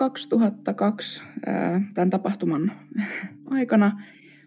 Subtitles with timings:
[0.00, 1.22] 2002
[1.94, 2.72] tämän tapahtuman
[3.46, 4.00] aikana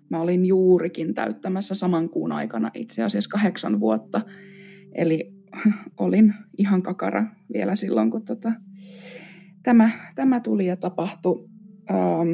[0.09, 4.21] mä olin juurikin täyttämässä saman kuun aikana itse asiassa kahdeksan vuotta.
[4.95, 5.33] Eli
[5.97, 8.51] olin ihan kakara vielä silloin, kun tota,
[9.63, 11.49] tämä, tämä tuli ja tapahtui.
[11.91, 12.29] Ähm,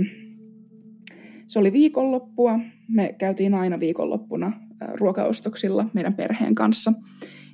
[1.47, 2.59] se oli viikonloppua.
[2.87, 4.53] Me käytiin aina viikonloppuna
[4.93, 6.93] ruokaostoksilla meidän perheen kanssa.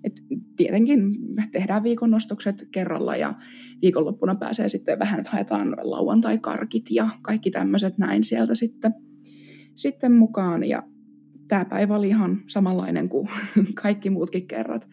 [0.03, 0.13] Et
[0.55, 1.11] tietenkin
[1.51, 3.33] tehdään viikonostokset kerralla ja
[3.81, 8.93] viikonloppuna pääsee sitten vähän, että haetaan lauantai-karkit ja kaikki tämmöiset näin sieltä sitten,
[9.75, 10.63] sitten mukaan.
[10.63, 10.83] Ja
[11.47, 13.29] tämä päivä oli ihan samanlainen kuin
[13.83, 14.87] kaikki muutkin kerrat,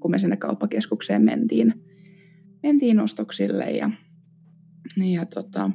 [0.00, 1.74] kun me sinne kauppakeskukseen mentiin,
[2.62, 3.90] mentiin ostoksille ja,
[4.96, 5.70] ja tota,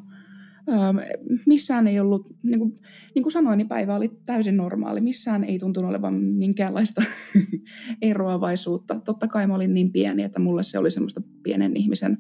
[1.46, 2.74] missään ei ollut, niin kuin,
[3.16, 5.02] niin kuin sanoin, niin päivä oli täysin normaali.
[5.02, 7.04] Missään ei tuntunut olevan minkäänlaista
[8.02, 9.02] eroavaisuutta.
[9.06, 12.18] Totta kai mä olin niin pieni, että mulle se oli semmoista pienen ihmisen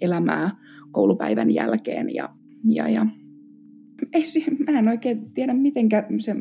[0.00, 0.50] elämää
[0.90, 2.14] koulupäivän jälkeen.
[2.14, 3.06] Ja, ja, ja
[4.12, 4.22] ei,
[4.66, 6.34] mä en oikein tiedä, miten se,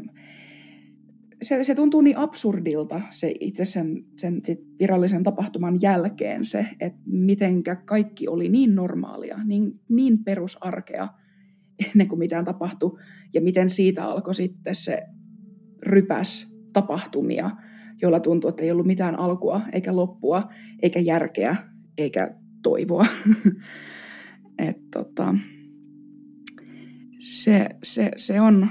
[1.42, 7.00] se, se tuntuu niin absurdilta se itse sen, sen sit virallisen tapahtuman jälkeen se, että
[7.06, 11.08] mitenkä kaikki oli niin normaalia, niin, niin perusarkea
[11.88, 13.00] ennen kuin mitään tapahtui
[13.34, 15.04] ja miten siitä alkoi sitten se
[15.82, 17.52] rypäs tapahtumia,
[18.02, 20.50] jolla tuntui, että ei ollut mitään alkua eikä loppua
[20.82, 21.56] eikä järkeä
[21.98, 23.06] eikä toivoa.
[24.68, 25.36] Et tota,
[27.20, 28.68] se, se, se on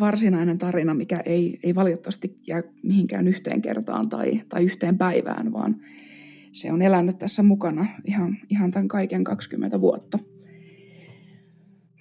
[0.00, 5.76] varsinainen tarina, mikä ei, ei valitettavasti jää mihinkään yhteen kertaan tai, tai yhteen päivään, vaan
[6.52, 10.18] se on elänyt tässä mukana ihan, ihan tämän kaiken 20 vuotta.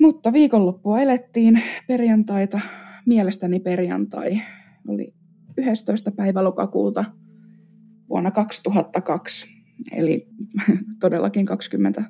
[0.01, 2.59] Mutta viikonloppua elettiin perjantaita,
[3.05, 4.41] mielestäni perjantai
[4.87, 5.13] oli
[5.57, 6.11] 11.
[6.11, 7.05] päivä lokakuuta
[8.09, 9.54] vuonna 2002
[9.91, 10.27] eli
[11.01, 12.03] todellakin 20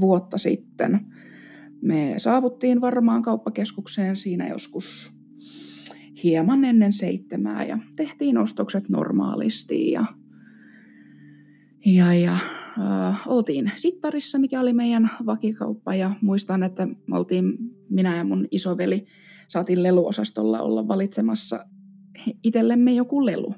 [0.00, 1.06] vuotta sitten.
[1.82, 5.12] Me saavuttiin varmaan kauppakeskukseen siinä joskus
[6.24, 10.04] hieman ennen seitsemää ja tehtiin ostokset normaalisti ja,
[11.86, 12.38] ja, ja
[12.80, 17.58] äh, oltiin Sittarissa, mikä oli meidän vakikauppa ja muistan, että me oltiin
[17.90, 19.06] minä ja mun isoveli
[19.48, 21.66] saatiin leluosastolla olla valitsemassa
[22.42, 23.54] itsellemme joku lelu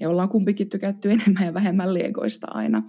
[0.00, 2.82] ja ollaan kumpikin tykätty enemmän ja vähemmän liegoista aina.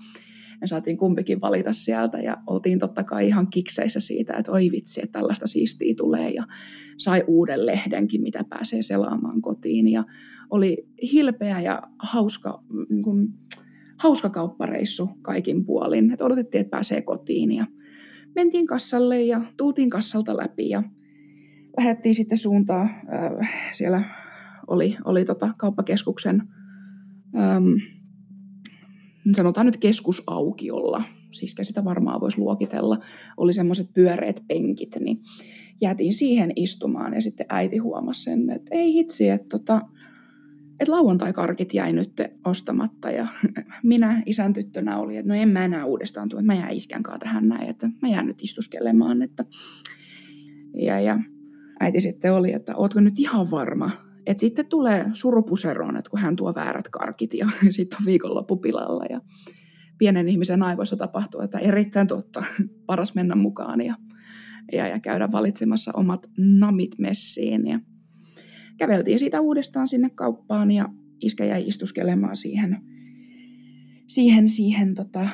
[0.62, 5.02] Me saatiin kumpikin valita sieltä ja oltiin totta kai ihan kikseissä siitä, että oi vitsi,
[5.04, 6.48] että tällaista siistiä tulee ja
[6.98, 10.04] sai uuden lehdenkin, mitä pääsee selaamaan kotiin ja
[10.50, 13.28] oli hilpeä ja hauska, niin kuin,
[13.98, 16.12] hauska kauppareissu kaikin puolin.
[16.12, 17.66] Et odotettiin, että pääsee kotiin ja
[18.36, 20.84] mentiin kassalle ja tultiin kassalta läpi ja
[21.78, 22.90] lähdettiin sitten suuntaan.
[22.90, 24.04] Äh, siellä
[24.68, 26.44] oli, oli tota kauppakeskuksen
[27.38, 27.76] äm,
[29.36, 33.00] sanotaan nyt keskusaukiolla, siis sitä varmaan voisi luokitella,
[33.38, 35.22] oli semmoiset pyöreät penkit, niin
[35.82, 39.82] jäätiin siihen istumaan ja sitten äiti huomasi sen, että ei hitsi, että tota,
[40.80, 43.28] että lauantai-karkit jäi nyt ostamatta ja
[43.84, 47.04] minä isän tyttönä oli, että no en mä enää uudestaan tule, että mä jään iskän
[47.04, 49.22] kanssa tähän näin, että mä jään nyt istuskelemaan.
[49.22, 49.46] Että...
[50.82, 51.20] Ja, ja
[51.80, 53.92] äiti sitten oli, että ootko nyt ihan varma,
[54.28, 59.22] et sitten tulee surupuseroon, että kun hän tuo väärät karkit ja sitten on viikonloppupilalla ja
[59.98, 62.44] pienen ihmisen aivoissa tapahtuu, että erittäin totta,
[62.86, 63.96] paras mennä mukaan ja,
[64.72, 67.68] ja, ja käydä valitsemassa omat namit messiin.
[67.68, 67.80] Ja
[68.78, 70.90] käveltiin siitä uudestaan sinne kauppaan ja
[71.22, 72.78] iskä jäi istuskelemaan siihen,
[74.08, 75.30] siihen, siihen tota,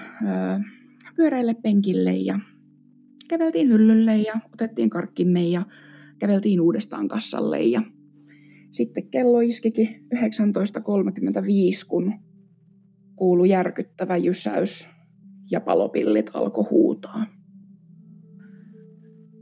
[1.16, 2.40] pyöreille penkille ja
[3.28, 5.66] käveltiin hyllylle ja otettiin karkkimme ja
[6.20, 7.82] käveltiin uudestaan kassalle ja
[8.74, 10.20] sitten kello iskikin 19.35,
[11.88, 12.14] kun
[13.16, 14.88] kuului järkyttävä jysäys
[15.52, 17.26] ja palopillit alkoi huutaa.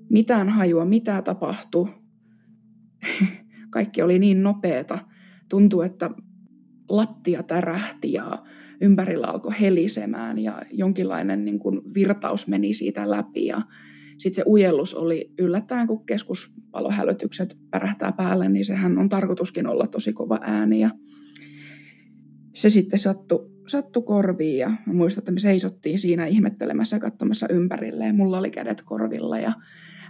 [0.10, 1.90] mitään hajua, mitä tapahtui.
[3.70, 5.00] Kaikki oli niin nopeeta.
[5.50, 6.10] Tuntui, että
[6.90, 8.44] lattia tärähti ja
[8.82, 13.46] ympärillä alkoi helisemään ja jonkinlainen niin kuin virtaus meni siitä läpi.
[13.46, 13.62] Ja
[14.22, 20.14] sitten se ujellus oli yllättäen, kun keskuspalohälytykset pärähtää päälle, niin sehän on tarkoituskin olla tosi
[20.14, 20.80] kova ääni.
[20.80, 20.92] Ja
[22.54, 28.06] se sitten sattui sattu korviin ja muistan, että me seisottiin siinä ihmettelemässä ja katsomassa ympärille
[28.06, 29.54] ja mulla oli kädet korvilla ja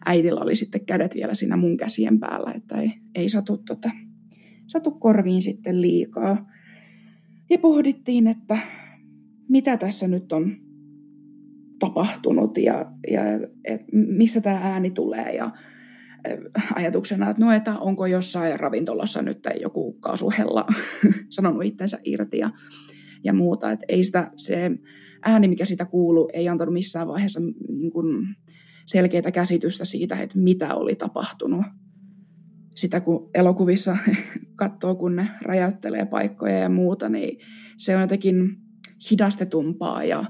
[0.05, 3.91] äitillä oli sitten kädet vielä siinä mun käsien päällä, että ei, ei satu, tota,
[4.67, 6.49] satu korviin sitten liikaa.
[7.49, 8.57] Ja pohdittiin, että
[9.49, 10.70] mitä tässä nyt on
[11.81, 13.21] tapahtunut ja, ja
[13.65, 15.51] et missä tämä ääni tulee ja
[16.75, 20.65] ajatuksena, että no, että onko jossain ravintolassa nyt joku kaasuhella
[21.29, 22.49] sanonut itsensä irti ja,
[23.23, 23.71] ja muuta.
[23.71, 24.71] Että ei sitä, se
[25.25, 27.39] ääni, mikä sitä kuuluu, ei antanut missään vaiheessa
[27.69, 28.35] niin kuin
[28.85, 31.65] selkeää käsitystä siitä, että mitä oli tapahtunut.
[32.75, 33.97] Sitä kun elokuvissa
[34.55, 37.39] katsoo, kun ne räjäyttelee paikkoja ja muuta, niin
[37.77, 38.57] se on jotenkin
[39.11, 40.25] hidastetumpaa ja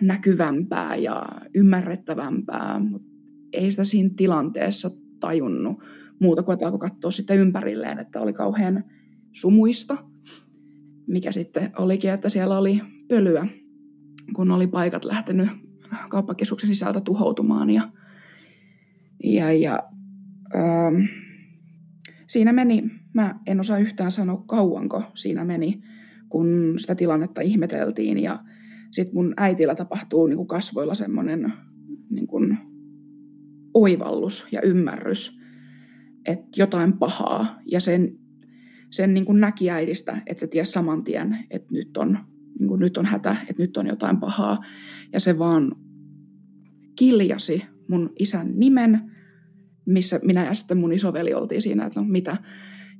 [0.00, 3.08] näkyvämpää ja ymmärrettävämpää, mutta
[3.52, 4.90] ei sitä siinä tilanteessa
[5.20, 5.78] tajunnut
[6.20, 8.84] muuta kuin, että alkoi katsoa sitten ympärilleen, että oli kauhean
[9.32, 9.96] sumuista,
[11.06, 13.46] mikä sitten olikin, että siellä oli pölyä,
[14.36, 15.48] kun oli paikat lähtenyt
[16.08, 17.70] kauppakeskuksen sisältä tuhoutumaan.
[17.70, 17.88] Ja,
[19.24, 19.82] ja, ja
[20.54, 20.94] ähm,
[22.26, 25.82] siinä meni, mä en osaa yhtään sanoa kauanko siinä meni,
[26.28, 28.38] kun sitä tilannetta ihmeteltiin ja
[28.94, 31.52] sitten mun äitillä tapahtuu niin kuin kasvoilla semmoinen
[32.10, 32.58] niin kuin
[33.74, 35.40] oivallus ja ymmärrys,
[36.26, 38.18] että jotain pahaa ja sen,
[38.90, 42.18] sen niin kuin näki äidistä, että se tiesi saman tien, että nyt on,
[42.58, 44.64] niin kuin nyt on hätä, että nyt on jotain pahaa
[45.12, 45.76] ja se vaan
[46.98, 49.10] kiljasi mun isän nimen,
[49.86, 52.36] missä minä ja sitten mun isoveli oltiin siinä, että no mitä,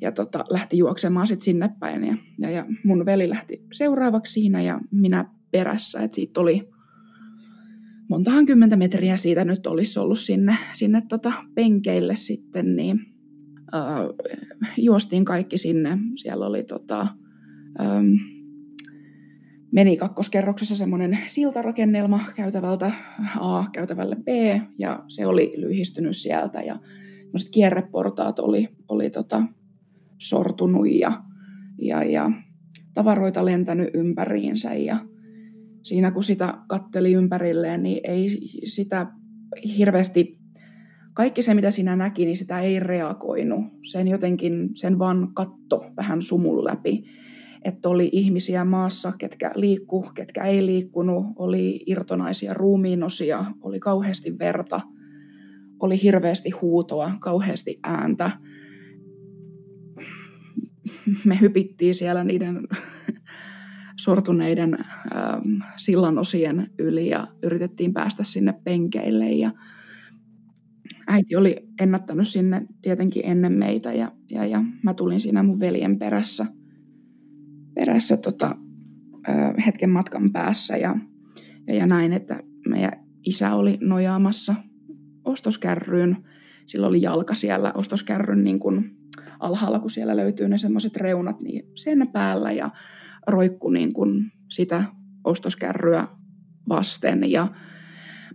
[0.00, 2.04] ja tota, lähti juoksemaan sitten sinne päin.
[2.04, 5.24] Ja, ja, ja mun veli lähti seuraavaksi siinä ja minä
[5.54, 6.68] perässä, että siitä oli
[8.08, 13.00] montahan kymmentä metriä siitä nyt olisi ollut sinne, sinne tota penkeille sitten, niin
[13.74, 13.82] äh,
[14.76, 15.98] juostiin kaikki sinne.
[16.14, 17.06] Siellä oli tota,
[17.80, 18.06] ähm,
[19.72, 22.92] meni kakkoskerroksessa semmoinen siltarakennelma käytävältä
[23.40, 24.28] A käytävälle B,
[24.78, 26.78] ja se oli lyhistynyt sieltä, ja
[27.50, 29.42] kierreportaat oli, oli tota,
[30.18, 31.22] sortunut ja,
[31.78, 32.30] ja, ja
[32.94, 35.00] tavaroita lentänyt ympäriinsä, ja
[35.84, 38.28] siinä kun sitä katteli ympärilleen, niin ei
[38.64, 39.06] sitä
[39.78, 40.38] hirveästi,
[41.14, 43.64] kaikki se mitä siinä näki, niin sitä ei reagoinut.
[43.82, 47.04] Sen jotenkin, sen vaan katto vähän sumun läpi.
[47.64, 54.80] Että oli ihmisiä maassa, ketkä liikku, ketkä ei liikkunut, oli irtonaisia ruumiinosia, oli kauheasti verta,
[55.80, 58.30] oli hirveästi huutoa, kauheasti ääntä.
[61.24, 62.68] Me hypittiin siellä niiden
[64.04, 64.78] sortuneiden
[65.14, 69.50] ähm, sillanosien yli ja yritettiin päästä sinne penkeille ja
[71.06, 75.98] äiti oli ennättänyt sinne tietenkin ennen meitä ja, ja, ja mä tulin siinä mun veljen
[75.98, 76.46] perässä,
[77.74, 78.56] perässä tota,
[79.28, 80.96] äh, hetken matkan päässä ja,
[81.66, 82.92] ja, ja näin, että meidän
[83.26, 84.54] isä oli nojaamassa
[85.24, 86.16] ostoskärryyn.
[86.66, 88.96] Sillä oli jalka siellä ostoskärryn niin kuin
[89.40, 92.70] alhaalla, kun siellä löytyy ne semmoiset reunat, niin sen päällä ja
[93.26, 94.84] roikku niin kuin sitä
[95.24, 96.08] ostoskärryä
[96.68, 97.30] vasten.
[97.30, 97.48] Ja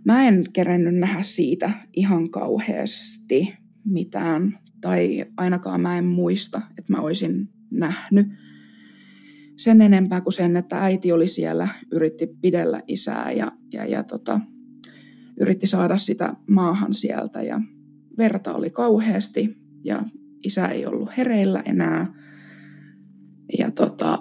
[0.04, 3.54] mä en kerennyt nähdä siitä ihan kauheasti
[3.84, 8.26] mitään, tai ainakaan mä en muista, että mä olisin nähnyt
[9.56, 14.40] sen enempää kuin sen, että äiti oli siellä, yritti pidellä isää ja, ja, ja tota,
[15.40, 17.60] yritti saada sitä maahan sieltä ja
[18.18, 20.02] verta oli kauheasti ja
[20.44, 22.14] isä ei ollut hereillä enää.
[23.58, 24.18] Ja tota,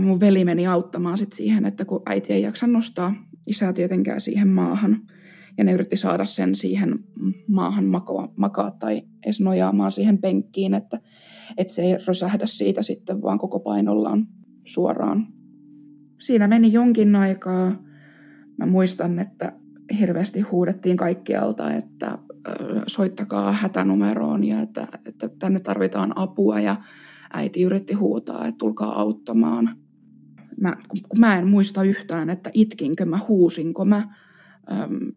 [0.00, 3.14] mun veli meni auttamaan sit siihen, että kun äiti ei jaksa nostaa
[3.46, 5.00] isää tietenkään siihen maahan,
[5.58, 6.98] ja ne yritti saada sen siihen
[7.48, 11.00] maahan makoa, makaa tai edes nojaamaan siihen penkkiin, että,
[11.56, 14.26] että se ei rösähdä siitä sitten vaan koko painollaan
[14.64, 15.26] suoraan.
[16.20, 17.82] Siinä meni jonkin aikaa.
[18.56, 19.52] Mä muistan, että
[20.00, 22.18] hirveästi huudettiin kaikkialta, että
[22.86, 26.76] soittakaa hätänumeroon ja että, että tänne tarvitaan apua ja
[27.32, 29.76] äiti yritti huutaa, että tulkaa auttamaan.
[30.60, 34.08] Mä, kun mä en muista yhtään, että itkinkö mä, huusinko mä,
[34.72, 35.12] äm,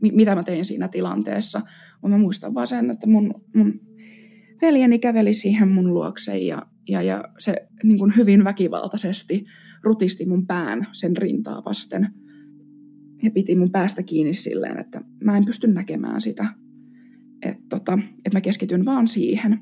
[0.00, 1.60] mitä mä tein siinä tilanteessa.
[2.08, 3.80] Mä muistan vaan sen, että mun, mun
[4.62, 9.46] veljeni käveli siihen mun luokse ja, ja, ja se niin kuin hyvin väkivaltaisesti
[9.82, 12.08] rutisti mun pään sen rintaa vasten.
[13.22, 16.46] ja piti mun päästä kiinni silleen, että mä en pysty näkemään sitä.
[17.42, 19.60] Että tota, et mä keskityn vaan siihen.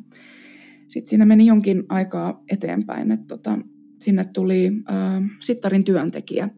[0.89, 3.59] Sitten siinä meni jonkin aikaa eteenpäin, että tota,
[4.01, 6.49] sinne tuli äh, sittarin työntekijä,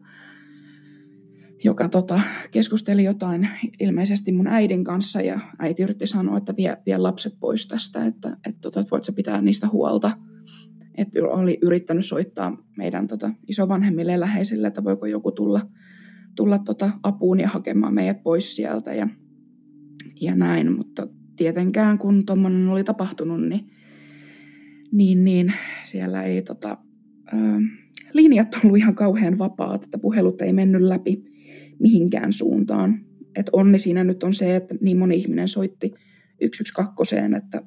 [1.63, 6.97] joka tota, keskusteli jotain ilmeisesti mun äidin kanssa ja äiti yritti sanoa, että vie, vie
[6.97, 10.17] lapset pois tästä, että, että, tota, voit sä pitää niistä huolta.
[10.95, 15.61] Että oli yrittänyt soittaa meidän tota, isovanhemmille ja läheisille, että voiko joku tulla,
[16.35, 19.07] tulla tota, apuun ja hakemaan meidät pois sieltä ja,
[20.21, 23.69] ja näin, mutta tietenkään kun tuommoinen oli tapahtunut, niin,
[24.91, 25.53] niin, niin
[25.91, 26.77] siellä ei tota,
[27.33, 27.37] ö,
[28.13, 31.23] linjat ollut ihan kauhean vapaat, että puhelut ei mennyt läpi
[31.79, 32.99] mihinkään suuntaan.
[33.35, 35.93] Et onni siinä nyt on se, että niin moni ihminen soitti
[36.57, 37.61] 112, että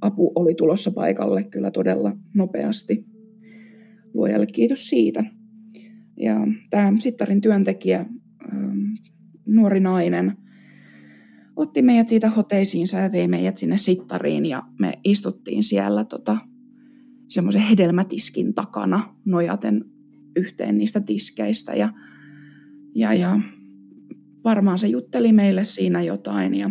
[0.00, 3.04] apu oli tulossa paikalle kyllä todella nopeasti.
[4.14, 5.24] Luojalle kiitos siitä.
[6.16, 6.36] Ja
[6.70, 8.06] tämä Sittarin työntekijä,
[9.46, 10.36] nuori nainen,
[11.56, 16.38] otti meidät siitä hoteisiinsa ja vei meidät sinne Sittariin ja me istuttiin siellä tota,
[17.32, 19.84] semmoisen hedelmätiskin takana nojaten
[20.36, 21.92] yhteen niistä tiskeistä ja
[22.94, 23.40] ja, ja
[24.44, 26.70] varmaan se jutteli meille siinä jotain ja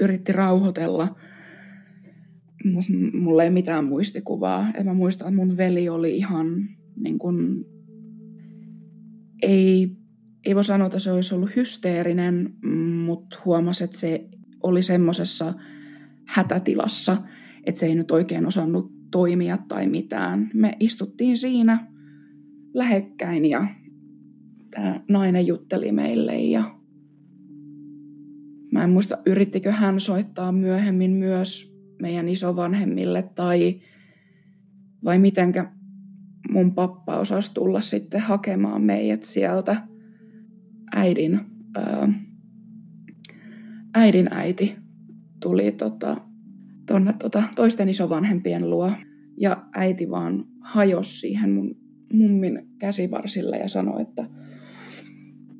[0.00, 1.16] yritti rauhoitella.
[3.12, 4.70] Mulla ei mitään muistikuvaa.
[4.74, 7.66] Et mä muistan, että mun veli oli ihan niin kun,
[9.42, 9.96] ei,
[10.44, 12.54] ei voi sanoa, että se olisi ollut hysteerinen,
[13.04, 14.28] mutta huomasi, että se
[14.62, 15.54] oli semmoisessa
[16.24, 17.16] hätätilassa,
[17.64, 20.50] että se ei nyt oikein osannut toimia tai mitään.
[20.54, 21.86] Me istuttiin siinä
[22.74, 23.66] lähekkäin ja
[24.70, 26.78] tämä nainen jutteli meille ja
[28.72, 31.72] mä en muista, yrittikö hän soittaa myöhemmin myös
[32.02, 33.80] meidän isovanhemmille tai
[35.04, 35.72] vai mitenkä
[36.50, 39.82] mun pappa osasi tulla sitten hakemaan meidät sieltä
[40.94, 41.40] äidin,
[41.76, 42.08] ää,
[43.94, 44.76] äidin äiti
[45.40, 46.16] tuli tota,
[46.88, 48.92] tonne tota, toisten isovanhempien luo.
[49.36, 51.76] Ja äiti vaan hajosi siihen mun
[52.12, 54.28] mummin käsivarsille ja sanoi, että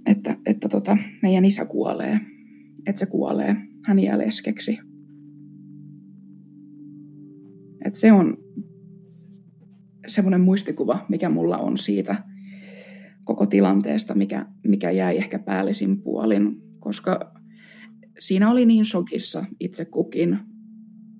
[0.06, 2.20] että, että tota, meidän isä kuolee,
[2.86, 4.78] että se kuolee, hän jää leskeksi.
[7.88, 8.38] että se on
[10.06, 12.24] semmoinen muistikuva, mikä mulla on siitä
[13.24, 17.34] koko tilanteesta, mikä, mikä jäi ehkä päällisin puolin, koska
[18.18, 20.38] siinä oli niin shokissa itse kukin,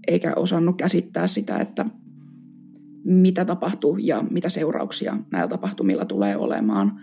[0.09, 1.87] eikä osannut käsittää sitä, että
[3.05, 7.01] mitä tapahtuu ja mitä seurauksia näillä tapahtumilla tulee olemaan.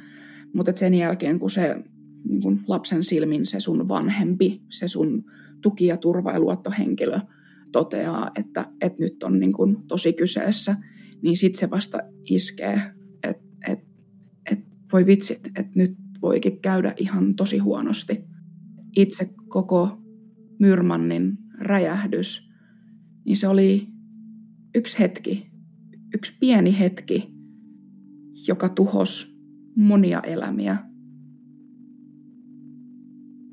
[0.53, 1.83] Mutta sen jälkeen, kun se
[2.29, 5.23] niin kun lapsen silmin se sun vanhempi, se sun
[5.61, 7.19] tuki- ja turva- ja luottohenkilö
[7.71, 10.75] toteaa, että, että nyt on niin kun tosi kyseessä,
[11.21, 12.81] niin sitten se vasta iskee,
[13.23, 13.79] että et,
[14.51, 14.59] et
[14.93, 18.23] voi vitsit, että nyt voikin käydä ihan tosi huonosti.
[18.95, 19.97] Itse koko
[20.59, 22.44] Myrmannin räjähdys,
[23.25, 23.87] niin se oli
[24.75, 25.51] yksi hetki,
[26.13, 27.33] yksi pieni hetki,
[28.47, 29.35] joka tuhos
[29.75, 30.77] monia elämiä,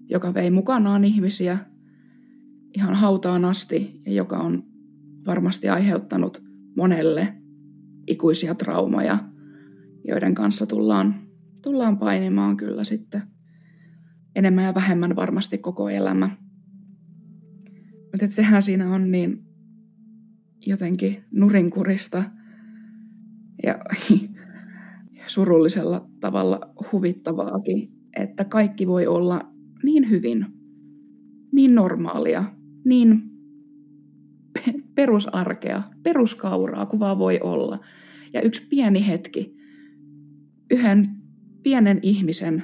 [0.08, 1.58] joka vei mukanaan ihmisiä
[2.76, 4.64] ihan hautaan asti ja joka on
[5.26, 6.42] varmasti aiheuttanut
[6.76, 7.34] monelle
[8.06, 9.18] ikuisia traumaja,
[10.04, 11.14] joiden kanssa tullaan,
[11.62, 13.22] tullaan painimaan kyllä sitten
[14.34, 16.36] enemmän ja vähemmän varmasti koko elämä.
[18.12, 19.51] Mutta sehän siinä on niin
[20.66, 22.24] jotenkin nurinkurista
[23.62, 23.78] ja
[25.26, 26.60] surullisella tavalla
[26.92, 29.52] huvittavaakin, että kaikki voi olla
[29.82, 30.46] niin hyvin,
[31.52, 32.44] niin normaalia,
[32.84, 33.22] niin
[34.94, 37.84] perusarkea, peruskauraa kuin vaan voi olla.
[38.32, 39.56] Ja yksi pieni hetki,
[40.70, 41.08] yhden
[41.62, 42.62] pienen ihmisen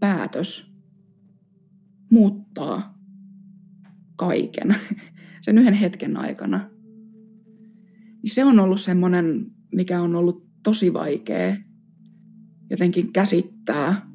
[0.00, 0.70] päätös
[2.10, 2.98] muuttaa
[4.16, 4.76] kaiken
[5.44, 6.73] sen yhden hetken aikana.
[8.24, 11.56] Niin se on ollut semmoinen, mikä on ollut tosi vaikea
[12.70, 14.06] jotenkin käsittää,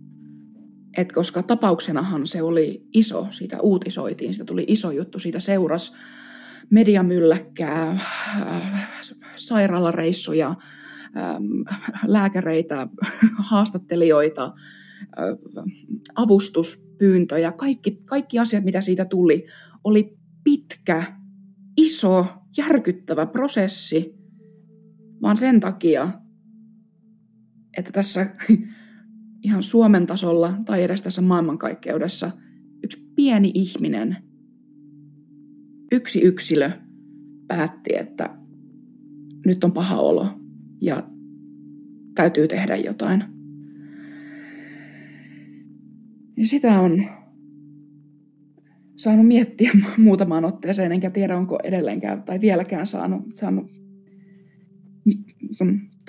[0.98, 5.94] että koska tapauksenahan se oli iso, siitä uutisoitiin, siitä tuli iso juttu, siitä seurasi
[6.70, 8.90] mediamylläkkää, äh,
[9.36, 10.56] sairaalareissuja,
[11.18, 11.46] ähm,
[12.06, 12.88] lääkäreitä,
[13.38, 15.64] haastattelijoita, äh,
[16.16, 19.46] avustuspyyntöjä, kaikki, kaikki asiat, mitä siitä tuli,
[19.84, 21.19] oli pitkä,
[21.80, 22.26] iso,
[22.58, 24.16] järkyttävä prosessi,
[25.22, 26.12] vaan sen takia,
[27.78, 28.36] että tässä
[29.46, 32.32] ihan Suomen tasolla tai edes tässä maailmankaikkeudessa
[32.84, 34.18] yksi pieni ihminen,
[35.92, 36.72] yksi yksilö
[37.48, 38.38] päätti, että
[39.46, 40.28] nyt on paha olo
[40.82, 41.10] ja
[42.16, 43.24] täytyy tehdä jotain.
[46.38, 47.19] Ja sitä on
[49.00, 53.72] saanut miettiä muutamaan otteeseen, enkä tiedä onko edelleenkään tai vieläkään saanut, saanut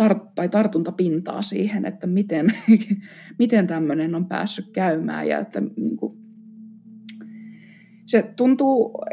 [0.02, 2.52] tar- tai tartuntapintaa siihen, että miten,
[3.38, 6.18] miten tämmöinen on päässyt käymään ja että niin kuin,
[8.06, 9.04] se tuntuu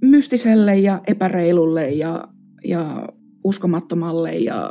[0.00, 2.28] mystiselle ja epäreilulle ja,
[2.64, 3.08] ja
[3.44, 4.70] uskomattomalle ja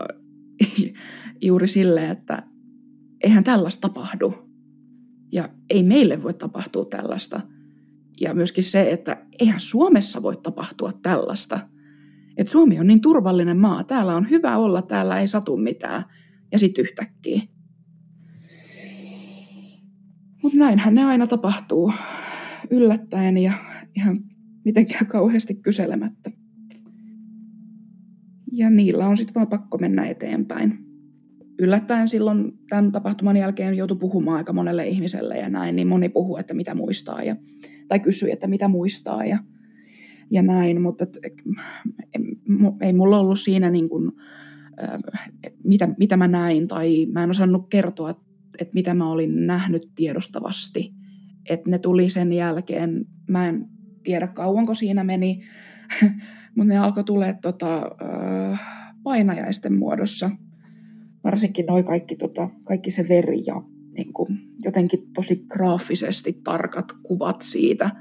[1.42, 2.44] juuri sille, että
[3.24, 4.34] eihän tällaista tapahdu.
[5.32, 7.42] Ja ei meille voi tapahtua tällaista.
[8.22, 11.60] Ja myöskin se, että eihän Suomessa voi tapahtua tällaista.
[12.38, 16.04] Että Suomi on niin turvallinen maa, täällä on hyvä olla, täällä ei satu mitään.
[16.52, 17.42] Ja sitten yhtäkkiä.
[20.44, 21.94] Mutta näinhän ne aina tapahtuu
[22.72, 23.54] yllättäen ja
[23.96, 24.20] ihan
[24.66, 26.32] mitenkään kauheasti kyselemättä.
[28.52, 30.86] Ja niillä on sitten vaan pakko mennä eteenpäin.
[31.60, 36.38] Yllättäen silloin tämän tapahtuman jälkeen joutui puhumaan aika monelle ihmiselle ja näin, niin moni puhuu,
[36.38, 37.36] että mitä muistaa, ja,
[37.88, 39.40] tai kysyi, että mitä muistaa ja,
[40.32, 41.18] ja näin, mutta et,
[42.82, 44.12] ei mulla ollut siinä niin kuin,
[45.64, 48.10] mitä, mitä mä näin, tai mä en osannut kertoa,
[48.60, 50.94] että mitä mä olin nähnyt tiedostavasti.
[51.50, 53.66] Että ne tuli sen jälkeen, mä en
[54.04, 55.42] tiedä kauanko siinä meni,
[56.56, 57.92] mutta ne alkoi tulee tota,
[59.04, 60.30] painajaisten muodossa.
[61.24, 63.62] Varsinkin noi kaikki, tota, kaikki se veri ja
[63.98, 67.92] niin kuin, jotenkin tosi graafisesti tarkat kuvat siitä,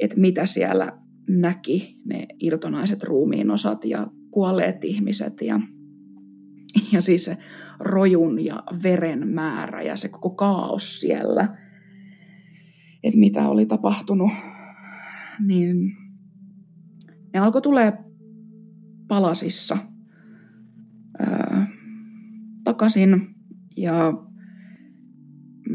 [0.00, 5.60] että mitä siellä näki ne irtonaiset ruumiin osat ja kuolleet ihmiset ja,
[6.92, 7.36] ja siis se
[7.78, 11.56] rojun ja veren määrä ja se koko kaos siellä,
[13.02, 14.30] että mitä oli tapahtunut,
[15.46, 15.96] niin
[17.32, 17.92] ne alkoi tulee
[19.08, 19.78] palasissa
[21.18, 21.66] ää,
[22.64, 23.34] takaisin
[23.76, 24.25] ja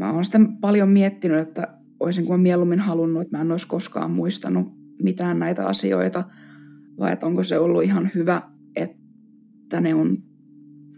[0.02, 4.10] mä oon sitten paljon miettinyt, että olisin kuin mieluummin halunnut, että mä en olisi koskaan
[4.10, 6.24] muistanut mitään näitä asioita,
[6.98, 8.42] vai että onko se ollut ihan hyvä,
[8.76, 10.18] että ne on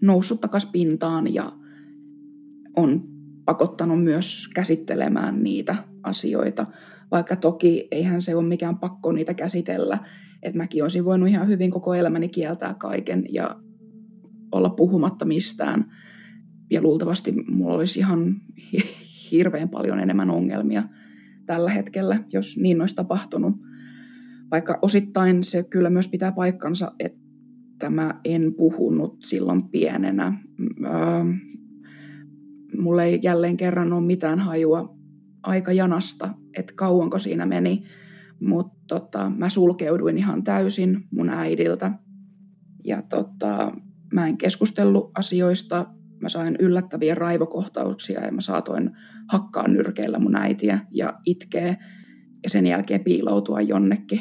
[0.03, 1.53] noussut takaisin pintaan ja
[2.77, 3.03] on
[3.45, 6.67] pakottanut myös käsittelemään niitä asioita,
[7.11, 9.99] vaikka toki eihän se ole mikään pakko niitä käsitellä,
[10.43, 13.57] että mäkin olisin voinut ihan hyvin koko elämäni kieltää kaiken ja
[14.53, 15.93] olla puhumatta mistään.
[16.71, 18.35] Ja luultavasti mulla olisi ihan
[19.31, 20.83] hirveän paljon enemmän ongelmia
[21.47, 23.55] tällä hetkellä, jos niin olisi tapahtunut.
[24.51, 30.39] Vaikka osittain se kyllä myös pitää paikkansa, että mä en puhunut silloin pienenä.
[32.79, 34.97] Mulla ei jälleen kerran ole mitään hajua
[35.43, 37.85] aikajanasta, että kauanko siinä meni,
[38.41, 41.93] mutta tota, mä sulkeuduin ihan täysin mun äidiltä.
[42.85, 43.73] Ja tota,
[44.13, 48.91] mä en keskustellut asioista, mä sain yllättäviä raivokohtauksia ja mä saatoin
[49.29, 51.77] hakkaa nyrkeillä mun äitiä ja itkeä
[52.43, 54.21] ja sen jälkeen piiloutua jonnekin.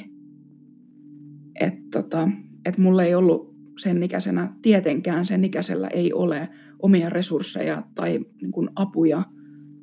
[1.59, 2.29] Että tota,
[2.65, 8.51] et mulla ei ollut sen ikäisenä, tietenkään sen ikäisellä ei ole omia resursseja tai niin
[8.51, 9.23] kuin apuja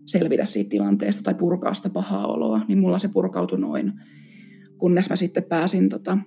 [0.06, 3.92] selvitä siitä tilanteesta tai purkaa sitä pahaa oloa, niin mulla se purkautui noin,
[4.78, 6.18] kunnes mä sitten pääsin tota,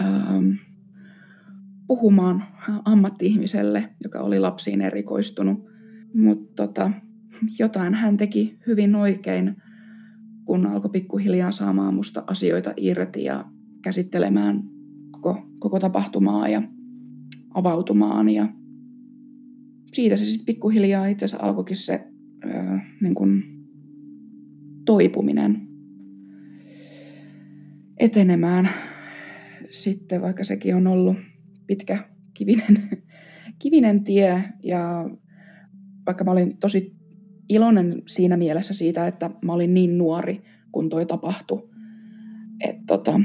[0.00, 0.50] ähm,
[1.86, 2.44] puhumaan
[2.84, 5.64] ammatti-ihmiselle, joka oli lapsiin erikoistunut.
[6.14, 6.90] Mutta tota,
[7.58, 9.56] jotain hän teki hyvin oikein,
[10.44, 13.44] kun alkoi pikkuhiljaa saamaan musta asioita irti ja
[13.82, 14.62] käsittelemään
[15.10, 16.62] koko, koko tapahtumaa ja
[17.54, 18.28] avautumaan.
[18.28, 18.48] Ja
[19.92, 22.06] siitä se sitten pikkuhiljaa itse asiassa alkoikin se
[22.44, 23.42] öö, niin kun
[24.84, 25.68] toipuminen
[27.98, 28.70] etenemään
[29.70, 31.16] sitten, vaikka sekin on ollut
[31.66, 31.98] pitkä
[32.34, 32.88] kivinen,
[33.62, 34.42] kivinen tie.
[34.62, 35.10] Ja
[36.06, 36.96] vaikka mä olin tosi
[37.48, 41.68] iloinen siinä mielessä siitä, että mä olin niin nuori, kun toi tapahtui,
[42.60, 43.20] että tota,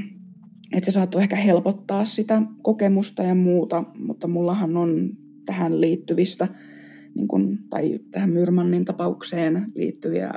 [0.74, 5.10] et se saattoi ehkä helpottaa sitä kokemusta ja muuta, mutta mullahan on
[5.46, 6.48] tähän liittyvistä
[7.16, 10.32] niin kun, tai tähän Myrmannin tapaukseen liittyviä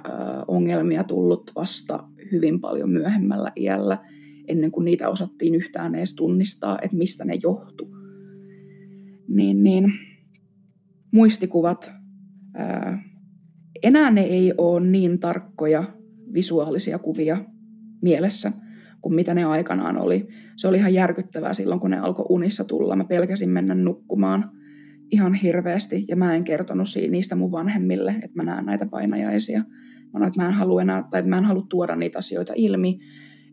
[0.49, 3.99] ongelmia tullut vasta hyvin paljon myöhemmällä iällä,
[4.49, 7.97] ennen kuin niitä osattiin yhtään edes tunnistaa, että mistä ne johtuu
[9.29, 9.93] niin, niin
[11.11, 11.93] muistikuvat,
[12.55, 13.03] ää,
[13.83, 15.85] enää ne ei ole niin tarkkoja
[16.33, 17.45] visuaalisia kuvia
[18.03, 18.53] mielessä
[19.01, 20.29] kuin mitä ne aikanaan oli.
[20.57, 22.97] Se oli ihan järkyttävää silloin, kun ne alkoi unissa tulla.
[22.97, 24.51] Mä pelkäsin mennä nukkumaan
[25.11, 29.59] ihan hirveästi ja mä en kertonut niistä mun vanhemmille, että mä näen näitä painajaisia.
[29.59, 32.53] Mä sanoin, että mä en halua enää, tai että mä en halua tuoda niitä asioita
[32.57, 33.01] ilmi,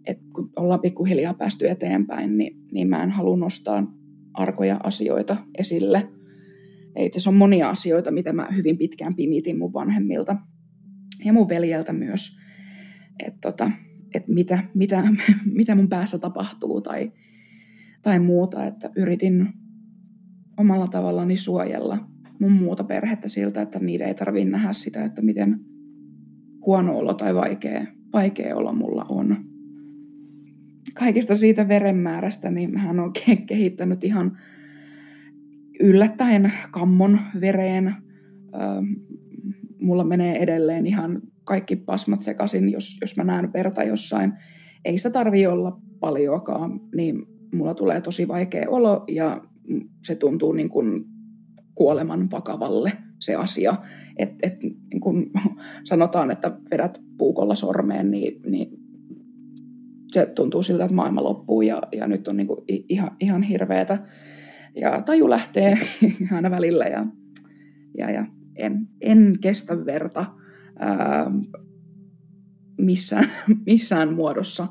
[0.06, 3.94] että kun ollaan pikkuhiljaa päästy eteenpäin, niin, niin mä en halua nostaa
[4.34, 6.08] arkoja asioita esille.
[6.96, 10.36] Ei tässä on monia asioita, mitä mä hyvin pitkään pimitin mun vanhemmilta.
[11.26, 12.38] ja mun veljeltä myös,
[13.26, 13.72] että tota,
[14.14, 15.04] et mitä, mitä,
[15.58, 17.12] mitä mun päässä tapahtuu tai,
[18.02, 19.48] tai muuta, että yritin
[20.58, 22.12] omalla tavallani suojella
[22.42, 25.60] mun muuta perhettä siltä, että niiden ei tarvitse nähdä sitä, että miten
[26.66, 29.51] huono olo tai vaikea, vaikea olo mulla on.
[30.94, 33.14] Kaikista siitä verenmäärästä, niin hän on
[33.48, 34.38] kehittänyt ihan
[35.80, 37.96] yllättäen kammon vereen.
[39.82, 44.34] Mulla menee edelleen ihan kaikki pasmat sekaisin, jos, jos mä näen verta jossain.
[44.86, 49.42] Ei sitä tarvi olla paljoakaan, niin mulla tulee tosi vaikea olo ja
[50.06, 51.06] se tuntuu niin kuin
[51.76, 53.76] kuoleman vakavalle se asia.
[54.18, 55.32] Et, et, niin kun
[55.84, 58.81] sanotaan, että vedät puukolla sormeen, niin, niin
[60.12, 63.98] se tuntuu siltä, että maailma loppuu ja, ja nyt on niin kuin ihan, ihan hirveetä.
[64.76, 65.78] Ja taju lähtee
[66.36, 67.06] aina välillä ja,
[67.98, 70.26] ja, ja en, en kestä verta
[70.80, 71.32] ää,
[72.78, 73.32] missään,
[73.66, 74.68] missään muodossa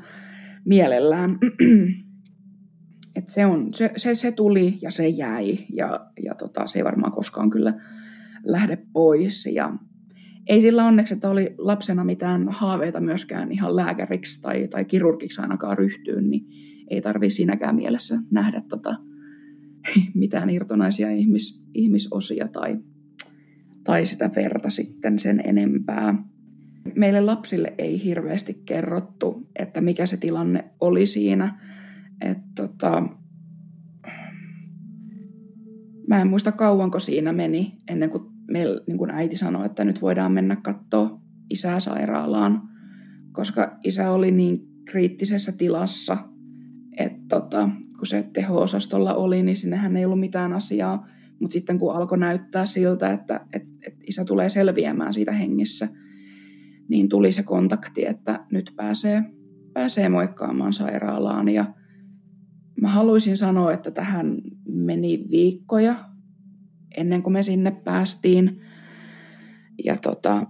[0.64, 1.38] mielellään.
[3.16, 6.84] Et se, on, se, se, se, tuli ja se jäi ja, ja tota, se ei
[6.84, 7.74] varmaan koskaan kyllä
[8.44, 9.46] lähde pois.
[9.46, 9.72] Ja
[10.46, 15.78] ei sillä onneksi, että oli lapsena mitään haaveita myöskään ihan lääkäriksi tai, tai kirurgiksi ainakaan
[15.78, 16.46] ryhtyyn, niin
[16.90, 18.96] ei tarvi siinäkään mielessä nähdä tota,
[20.14, 22.78] mitään irtonaisia ihmis, ihmisosia tai,
[23.84, 26.22] tai sitä verta sitten sen enempää.
[26.94, 31.58] Meille lapsille ei hirveästi kerrottu, että mikä se tilanne oli siinä
[32.20, 33.08] et tota,
[36.08, 40.02] mä en muista kauanko siinä meni ennen kuin, meillä, niin kuin äiti sanoi, että nyt
[40.02, 42.62] voidaan mennä katsoa isää sairaalaan,
[43.32, 46.16] koska isä oli niin kriittisessä tilassa,
[46.96, 51.08] että tota, kun se teho-osastolla oli, niin sinnehän ei ollut mitään asiaa.
[51.40, 55.88] Mutta sitten kun alkoi näyttää siltä, että, että, että isä tulee selviämään siitä hengissä,
[56.88, 59.22] niin tuli se kontakti, että nyt pääsee,
[59.72, 61.48] pääsee moikkaamaan sairaalaan.
[61.48, 61.64] Ja
[62.80, 66.09] Mä haluaisin sanoa, että tähän meni viikkoja
[66.96, 68.60] ennen kuin me sinne päästiin.
[69.84, 70.46] Ja tota,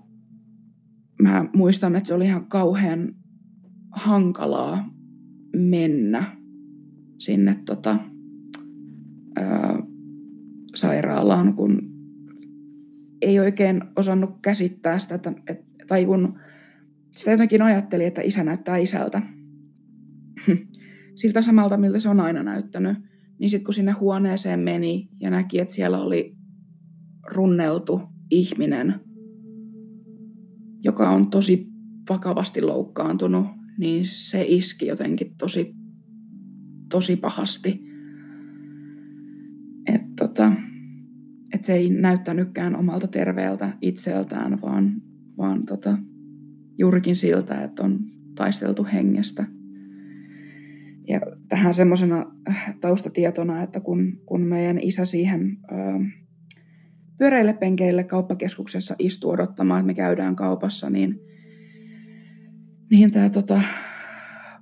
[1.22, 3.14] mä muistan, että se oli ihan kauhean
[3.90, 4.90] hankalaa
[5.56, 6.36] mennä
[7.18, 7.98] sinne tota,
[9.36, 9.82] ää,
[10.76, 11.90] sairaalaan, kun
[13.22, 16.38] ei oikein osannut käsittää sitä, että, et, tai kun
[17.16, 19.22] sitä jotenkin ajatteli, että isä näyttää isältä
[21.20, 23.09] siltä samalta, miltä se on aina näyttänyt.
[23.40, 26.36] Niin sitten kun sinne huoneeseen meni ja näki, että siellä oli
[27.26, 29.00] runneltu ihminen,
[30.84, 31.68] joka on tosi
[32.08, 33.46] vakavasti loukkaantunut,
[33.78, 35.74] niin se iski jotenkin tosi,
[36.90, 37.84] tosi pahasti.
[39.86, 40.52] Että tota,
[41.54, 45.02] et se ei näyttänytkään omalta terveeltä itseltään, vaan,
[45.38, 45.98] vaan tota,
[46.78, 47.98] juurikin siltä, että on
[48.34, 49.46] taisteltu hengestä–
[51.10, 55.76] ja tähän semmoisena äh, taustatietona, että kun, kun meidän isä siihen ö,
[57.18, 61.20] pyöreille penkeille kauppakeskuksessa istuu odottamaan, että me käydään kaupassa, niin,
[62.90, 63.62] niin tämä tota,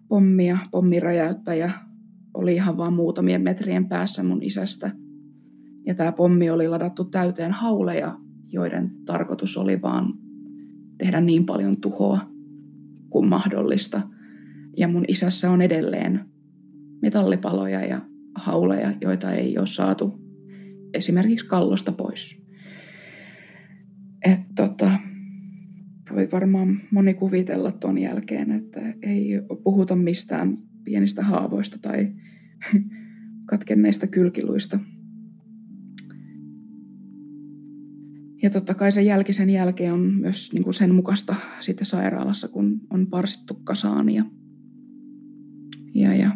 [0.09, 1.71] pommi ja pommiräjäyttäjä
[2.35, 4.91] oli ihan vaan muutamien metrien päässä mun isästä.
[5.87, 10.15] Ja tämä pommi oli ladattu täyteen hauleja, joiden tarkoitus oli vaan
[10.99, 12.19] tehdä niin paljon tuhoa
[13.11, 14.01] kuin mahdollista.
[14.77, 16.28] Ja mun isässä on edelleen
[17.03, 18.01] metallipaloja ja
[18.35, 20.21] hauleja, joita ei ole saatu
[20.95, 22.39] esimerkiksi kallosta pois.
[24.25, 24.99] Et tota,
[26.15, 29.31] voi varmaan moni kuvitella ton jälkeen, että ei
[29.65, 32.13] puhuta mistään pienistä haavoista tai
[33.51, 34.79] katkenneista kylkiluista.
[38.43, 42.81] Ja totta kai sen jälkisen jälkeen on myös niin kuin sen mukaista sitten sairaalassa, kun
[42.91, 44.25] on parsittu kasaan ja,
[45.95, 46.31] ja, ja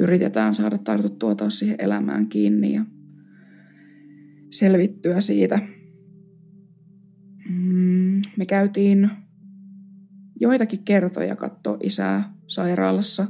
[0.00, 2.84] yritetään saada tartuttua taas siihen elämään kiinni ja
[4.50, 5.60] selvittyä siitä.
[7.48, 9.10] Mm, me käytiin
[10.40, 13.26] joitakin kertoja katsoa isää sairaalassa.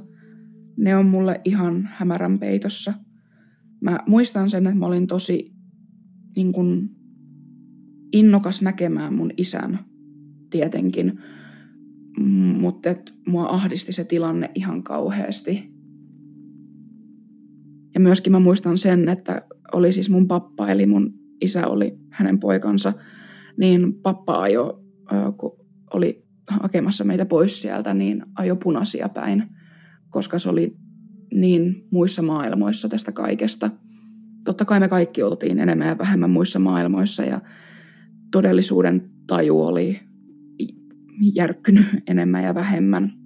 [0.76, 2.94] Ne on mulle ihan hämärän peitossa.
[3.80, 5.52] Mä muistan sen, että mä olin tosi
[6.36, 6.90] niin kun,
[8.12, 9.78] innokas näkemään mun isän
[10.50, 11.20] tietenkin,
[12.60, 12.88] mutta
[13.26, 15.77] mua ahdisti se tilanne ihan kauheasti.
[17.98, 22.40] Ja myöskin mä muistan sen, että oli siis mun pappa, eli mun isä oli hänen
[22.40, 22.92] poikansa,
[23.56, 24.84] niin pappa ajo,
[25.36, 29.44] kun oli hakemassa meitä pois sieltä, niin ajo punaisia päin,
[30.10, 30.76] koska se oli
[31.34, 33.70] niin muissa maailmoissa tästä kaikesta.
[34.44, 37.40] Totta kai me kaikki oltiin enemmän ja vähemmän muissa maailmoissa ja
[38.32, 40.00] todellisuuden taju oli
[41.34, 43.17] järkkynyt enemmän ja vähemmän.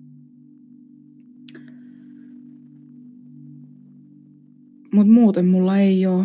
[4.92, 6.24] Mutta muuten mulla ei ole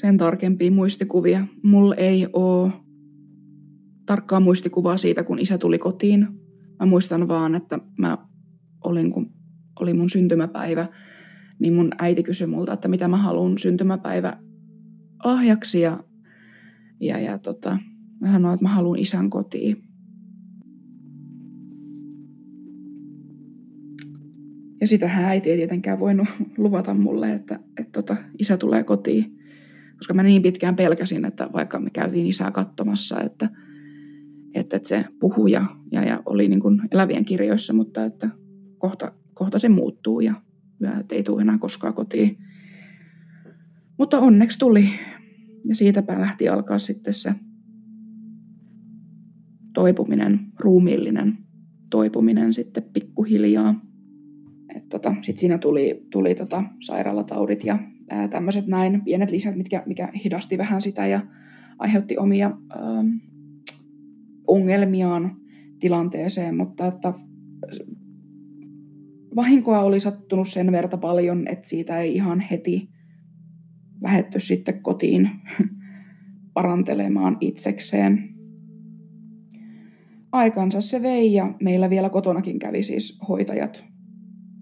[0.00, 1.46] sen tarkempia muistikuvia.
[1.62, 2.72] Mulla ei ole
[4.06, 6.28] tarkkaa muistikuvaa siitä, kun isä tuli kotiin.
[6.80, 8.18] Mä muistan vaan, että mä
[8.84, 9.30] olin, kun
[9.80, 10.86] oli mun syntymäpäivä,
[11.58, 14.38] niin mun äiti kysyi multa, että mitä mä haluan syntymäpäivä
[15.24, 16.04] lahjaksi ja,
[17.00, 17.78] ja, ja tota,
[18.20, 19.91] mä sanoin, että mä haluan isän kotiin.
[24.82, 29.38] Ja sitähän äiti ei tietenkään voinut luvata mulle, että, että tota, isä tulee kotiin.
[29.96, 33.48] Koska mä niin pitkään pelkäsin, että vaikka me käytiin isää katsomassa, että,
[34.54, 38.30] että, että se puhuja ja, ja oli niin kuin elävien kirjoissa, mutta että
[38.78, 40.34] kohta, kohta se muuttuu ja,
[40.80, 42.38] ja että ei tule enää koskaan kotiin.
[43.98, 44.88] Mutta onneksi tuli.
[45.64, 47.34] Ja siitäpä lähti alkaa sitten se
[49.74, 51.38] toipuminen, ruumiillinen
[51.90, 53.91] toipuminen sitten pikkuhiljaa.
[54.88, 57.78] Tota, sitten siinä tuli, tuli tota sairaalataudit ja
[58.30, 61.20] tämmöiset näin pienet lisät, mitkä, mikä hidasti vähän sitä ja
[61.78, 63.04] aiheutti omia ää,
[64.46, 65.36] ongelmiaan
[65.80, 67.12] tilanteeseen, mutta että
[69.36, 72.88] vahinkoa oli sattunut sen verta paljon, että siitä ei ihan heti
[74.00, 75.30] lähetty sitten kotiin
[76.54, 78.28] parantelemaan itsekseen.
[80.32, 83.91] Aikansa se vei ja meillä vielä kotonakin kävi siis hoitajat.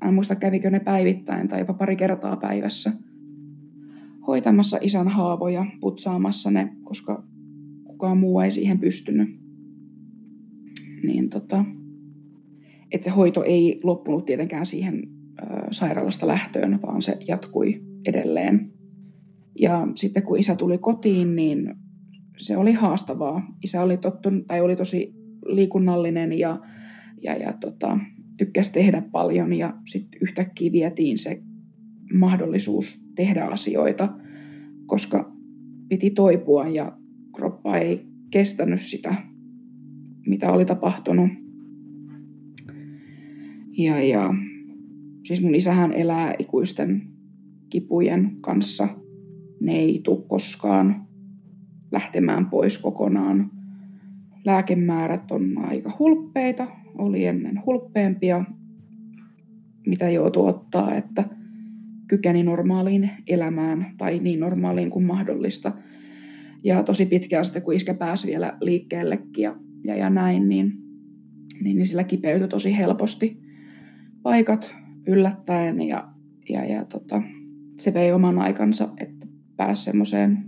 [0.08, 2.92] En muista kävikö ne päivittäin tai jopa pari kertaa päivässä
[4.26, 7.24] hoitamassa isän haavoja, putsaamassa ne, koska
[7.84, 9.40] kukaan muu ei siihen pystynyt.
[11.02, 11.64] Niin tota,
[12.92, 15.02] että se hoito ei loppunut tietenkään siihen
[15.42, 18.72] ö, sairaalasta lähtöön, vaan se jatkui edelleen.
[19.60, 21.74] Ja sitten kun isä tuli kotiin, niin
[22.38, 23.56] se oli haastavaa.
[23.64, 25.14] Isä oli, tottunut, tai oli tosi
[25.46, 26.60] liikunnallinen ja,
[27.22, 27.98] ja, ja tota,
[28.40, 31.42] tykkäsi tehdä paljon ja sitten yhtäkkiä vietiin se
[32.14, 34.08] mahdollisuus tehdä asioita,
[34.86, 35.32] koska
[35.88, 36.98] piti toipua ja
[37.36, 39.14] kroppa ei kestänyt sitä,
[40.26, 41.30] mitä oli tapahtunut.
[43.78, 44.34] Ja, ja
[45.26, 47.02] siis mun isähän elää ikuisten
[47.70, 48.88] kipujen kanssa.
[49.60, 51.06] Ne ei tule koskaan
[51.92, 53.50] lähtemään pois kokonaan.
[54.44, 58.44] Lääkemäärät on aika hulppeita, oli ennen hulppeempia,
[59.86, 61.24] mitä joutuu ottaa, että
[62.08, 65.72] kykeni normaaliin elämään tai niin normaaliin kuin mahdollista.
[66.64, 70.72] Ja tosi pitkään sitten, kun iskä pääsi vielä liikkeellekin ja, ja, ja näin, niin,
[71.62, 73.40] niin, niin sillä kipeytyi tosi helposti
[74.22, 74.74] paikat
[75.06, 76.08] yllättäen ja,
[76.48, 77.22] ja, ja tota,
[77.78, 79.26] se vei oman aikansa, että
[79.56, 80.44] pääsi semmoiseen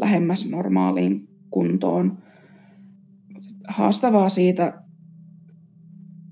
[0.00, 2.18] lähemmäs normaaliin kuntoon.
[3.68, 4.82] Haastavaa siitä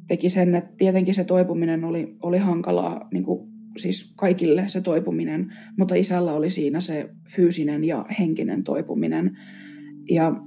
[0.09, 5.53] teki sen, että tietenkin se toipuminen oli, oli hankalaa niin kuin, siis kaikille se toipuminen,
[5.79, 9.39] mutta isällä oli siinä se fyysinen ja henkinen toipuminen.
[10.11, 10.41] Ja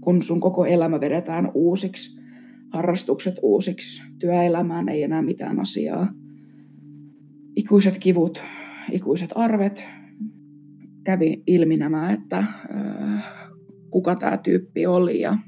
[0.00, 2.20] kun sun koko elämä vedetään uusiksi,
[2.72, 6.12] harrastukset uusiksi, työelämään ei enää mitään asiaa,
[7.56, 8.42] ikuiset kivut,
[8.92, 9.84] ikuiset arvet,
[11.04, 13.24] kävi ilmi nämä, että äh,
[13.90, 15.38] kuka tämä tyyppi oli ja,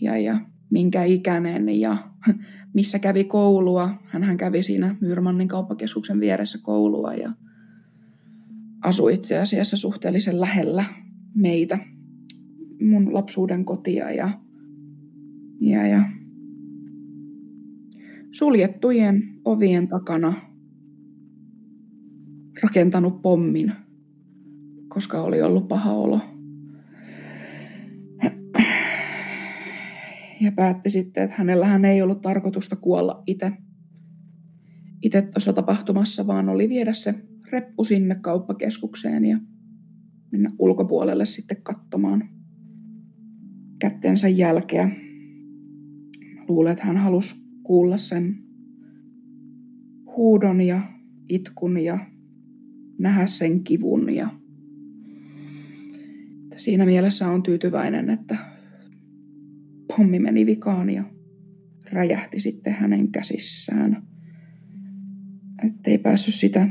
[0.00, 0.40] ja, ja
[0.70, 1.96] minkä ikäinen ja
[2.74, 3.94] missä kävi koulua.
[4.04, 7.32] hän kävi siinä Myyrmannin kauppakeskuksen vieressä koulua ja
[8.82, 10.84] asui itse asiassa suhteellisen lähellä
[11.34, 11.78] meitä,
[12.80, 14.30] mun lapsuuden kotia ja,
[15.60, 16.02] ja, ja
[18.30, 20.34] suljettujen ovien takana
[22.62, 23.72] rakentanut pommin,
[24.88, 26.20] koska oli ollut paha olo.
[30.40, 33.52] Ja päätti sitten, että hänellähän ei ollut tarkoitusta kuolla itse
[35.02, 37.14] itse tuossa tapahtumassa, vaan oli viedä se
[37.52, 39.38] reppu sinne kauppakeskukseen ja
[40.32, 42.28] mennä ulkopuolelle sitten katsomaan
[43.78, 44.90] kättensä jälkeä.
[46.48, 48.38] Luulen, että hän halusi kuulla sen
[50.16, 50.82] huudon ja
[51.28, 51.98] itkun ja
[52.98, 54.14] nähdä sen kivun.
[54.14, 54.28] Ja
[56.56, 58.49] siinä mielessä on tyytyväinen, että
[59.96, 61.04] pommi meni vikaan ja
[61.92, 64.02] räjähti sitten hänen käsissään.
[65.66, 66.68] Ettei päässyt sitä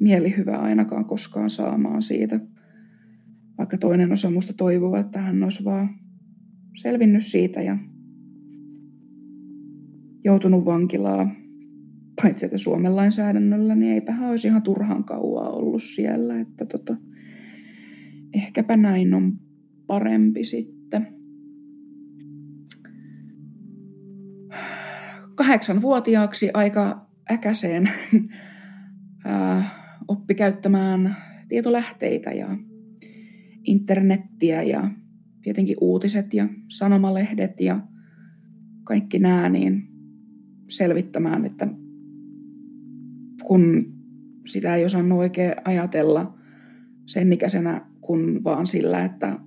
[0.00, 2.40] mielihyvää ainakaan koskaan saamaan siitä.
[3.58, 5.90] Vaikka toinen osa musta toivoo, että hän olisi vaan
[6.82, 7.78] selvinnyt siitä ja
[10.24, 11.34] joutunut vankilaa.
[12.22, 16.40] Paitsi että Suomen lainsäädännöllä, niin eipä hän olisi ihan turhaan kauaa ollut siellä.
[16.40, 16.96] Että tota,
[18.34, 19.32] ehkäpä näin on
[19.86, 20.75] parempi sitten.
[25.46, 27.90] Kahdeksanvuotiaaksi aika äkäseen
[30.08, 31.16] oppi käyttämään
[31.48, 32.56] tietolähteitä ja
[33.64, 34.90] internettiä ja
[35.42, 37.80] tietenkin uutiset ja sanomalehdet ja
[38.84, 39.88] kaikki nämä, niin
[40.68, 41.68] selvittämään, että
[43.44, 43.92] kun
[44.46, 46.38] sitä ei osannut oikein ajatella
[47.06, 49.38] sen ikäisenä, kun vaan sillä, että,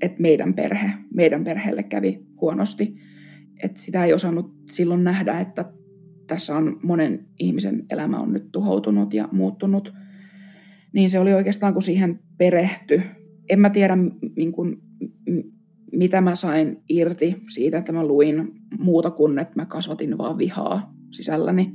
[0.00, 3.09] että meidän perhe, meidän perheelle kävi huonosti.
[3.62, 5.72] Että sitä ei osannut silloin nähdä, että
[6.26, 9.92] tässä on monen ihmisen elämä on nyt tuhoutunut ja muuttunut.
[10.92, 13.02] Niin se oli oikeastaan, kun siihen perehty.
[13.48, 13.96] En mä tiedä,
[14.36, 14.82] niin kun,
[15.92, 20.94] mitä mä sain irti siitä, että mä luin muuta kuin, että mä kasvatin vaan vihaa
[21.10, 21.74] sisälläni.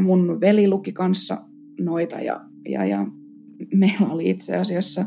[0.00, 1.42] Mun veli luki kanssa
[1.80, 3.06] noita ja, ja, ja
[3.74, 5.04] meillä oli itse asiassa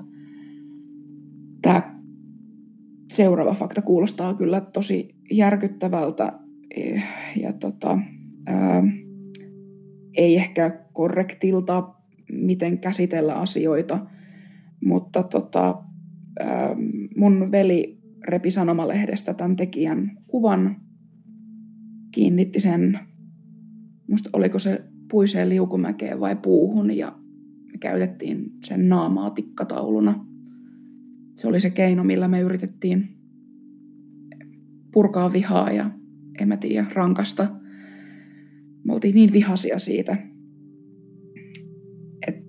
[3.18, 6.34] seuraava fakta kuulostaa kyllä tosi järkyttävältä
[7.42, 8.00] ja tota,
[8.46, 8.84] ää,
[10.18, 11.94] ei ehkä korrektilta,
[12.32, 14.00] miten käsitellä asioita,
[14.86, 15.84] mutta tota,
[16.40, 16.76] ää,
[17.18, 20.76] mun veli repi sanomalehdestä tämän tekijän kuvan,
[22.12, 23.00] kiinnitti sen,
[24.10, 27.16] musta oliko se puiseen liukumäkeen vai puuhun ja
[27.66, 30.27] me käytettiin sen naamaa tikkatauluna.
[31.38, 33.18] Se oli se keino, millä me yritettiin
[34.92, 35.92] purkaa vihaa ja
[36.40, 37.56] en mä tiedä, rankasta.
[38.84, 40.18] Me oltiin niin vihasia siitä,
[42.28, 42.42] että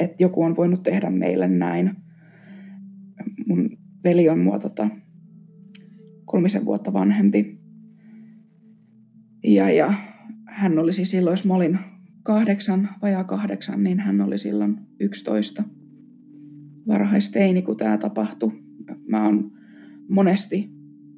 [0.00, 1.90] et joku on voinut tehdä meille näin.
[3.46, 3.70] Mun
[4.04, 4.88] veli on mua tota,
[6.24, 7.58] kolmisen vuotta vanhempi.
[9.44, 9.94] Ja, ja
[10.46, 11.78] hän olisi silloin, jos mä olin
[12.22, 15.62] kahdeksan, vajaa kahdeksan, niin hän oli silloin yksitoista
[16.86, 18.52] varhaisteini, kun tämä tapahtui.
[19.08, 19.52] Mä oon
[20.08, 20.70] monesti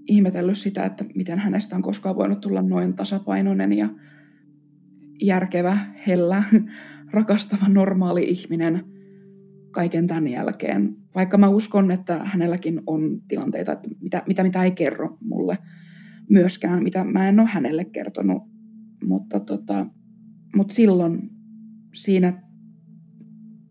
[0.07, 3.89] ihmetellyt sitä, että miten hänestä on koskaan voinut tulla noin tasapainoinen ja
[5.23, 6.45] järkevä, hellä,
[7.13, 8.85] rakastava, normaali ihminen
[9.71, 10.97] kaiken tämän jälkeen.
[11.15, 15.59] Vaikka mä uskon, että hänelläkin on tilanteita, että mitä, mitä, mitä ei kerro mulle
[16.31, 18.43] myöskään, mitä mä en ole hänelle kertonut.
[19.05, 19.87] Mutta, tota,
[20.57, 21.31] mutta silloin
[21.95, 22.43] siinä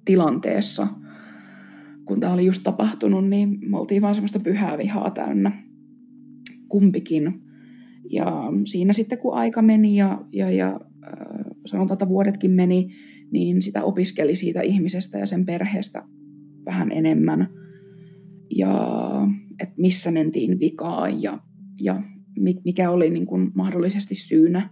[0.05, 0.87] tilanteessa,
[2.05, 5.63] kun tämä oli just tapahtunut, niin me oltiin vaan semmoista pyhää vihaa täynnä
[6.67, 7.41] kumpikin.
[8.09, 12.95] Ja siinä sitten kun aika meni ja, ja, ja äh, sanotaan, että vuodetkin meni,
[13.31, 16.03] niin sitä opiskeli siitä ihmisestä ja sen perheestä
[16.65, 17.49] vähän enemmän.
[18.55, 18.81] Ja
[19.59, 21.39] että missä mentiin vikaan ja,
[21.81, 22.03] ja
[22.65, 24.69] mikä oli niin kuin mahdollisesti syynä,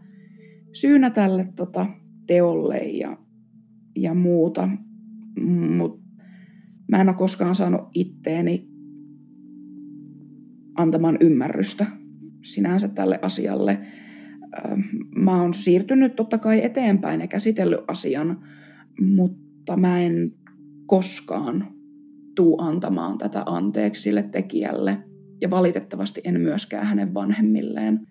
[0.74, 1.86] syynä tälle tota,
[2.28, 3.18] teolle ja,
[3.96, 4.70] ja muuta.
[5.78, 6.03] Mutta
[6.94, 8.68] mä en ole koskaan saanut itteeni
[10.76, 11.86] antamaan ymmärrystä
[12.44, 13.80] sinänsä tälle asialle.
[15.16, 18.44] Mä oon siirtynyt totta kai eteenpäin ja käsitellyt asian,
[19.02, 20.32] mutta mä en
[20.86, 21.68] koskaan
[22.36, 24.98] tuu antamaan tätä anteeksi sille tekijälle
[25.42, 28.08] ja valitettavasti en myöskään hänen vanhemmilleen.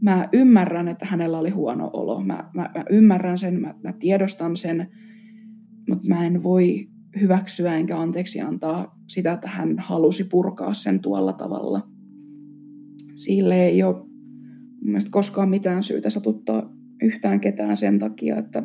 [0.00, 2.20] Mä ymmärrän, että hänellä oli huono olo.
[2.20, 4.88] Mä, mä, mä ymmärrän sen, mä, mä tiedostan sen,
[5.88, 11.32] mutta mä en voi hyväksyä enkä anteeksi antaa sitä, että hän halusi purkaa sen tuolla
[11.32, 11.88] tavalla.
[13.14, 13.96] Sille ei ole
[14.80, 18.62] mielestäni koskaan mitään syytä satuttaa yhtään ketään sen takia, että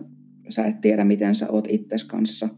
[0.50, 2.50] sä et tiedä, miten sä oot itses kanssa.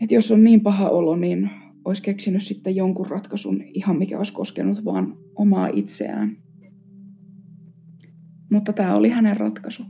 [0.00, 1.50] Et jos on niin paha olo, niin
[1.84, 6.36] olisi keksinyt sitten jonkun ratkaisun ihan mikä olisi koskenut vaan omaa itseään.
[8.50, 9.82] Mutta tämä oli hänen ratkaisu.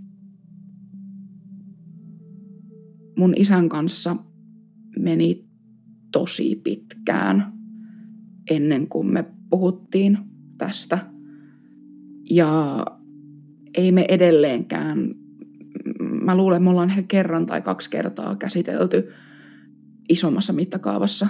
[3.16, 4.16] Mun isän kanssa
[4.98, 5.44] meni
[6.12, 7.52] tosi pitkään
[8.50, 10.18] ennen kuin me puhuttiin
[10.58, 10.98] tästä.
[12.30, 12.84] Ja
[13.74, 15.14] ei me edelleenkään,
[16.00, 19.12] mä luulen, me ollaan ehkä kerran tai kaksi kertaa käsitelty
[20.08, 21.26] isommassa mittakaavassa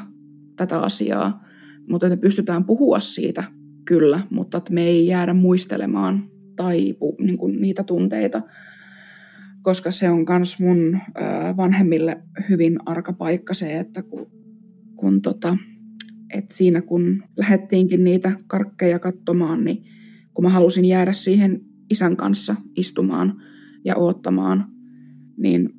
[0.56, 1.44] tätä asiaa,
[1.88, 3.44] mutta me pystytään puhua siitä
[3.84, 8.42] kyllä, mutta että me ei jäädä muistelemaan tai niin kuin niitä tunteita,
[9.66, 10.98] koska se on myös mun
[11.56, 14.26] vanhemmille hyvin arka paikka se, että kun,
[14.96, 15.56] kun tota,
[16.34, 19.84] et siinä kun lähettiinkin niitä karkkeja katsomaan, niin
[20.34, 21.60] kun mä halusin jäädä siihen
[21.90, 23.42] isän kanssa istumaan
[23.84, 24.66] ja oottamaan,
[25.36, 25.70] niin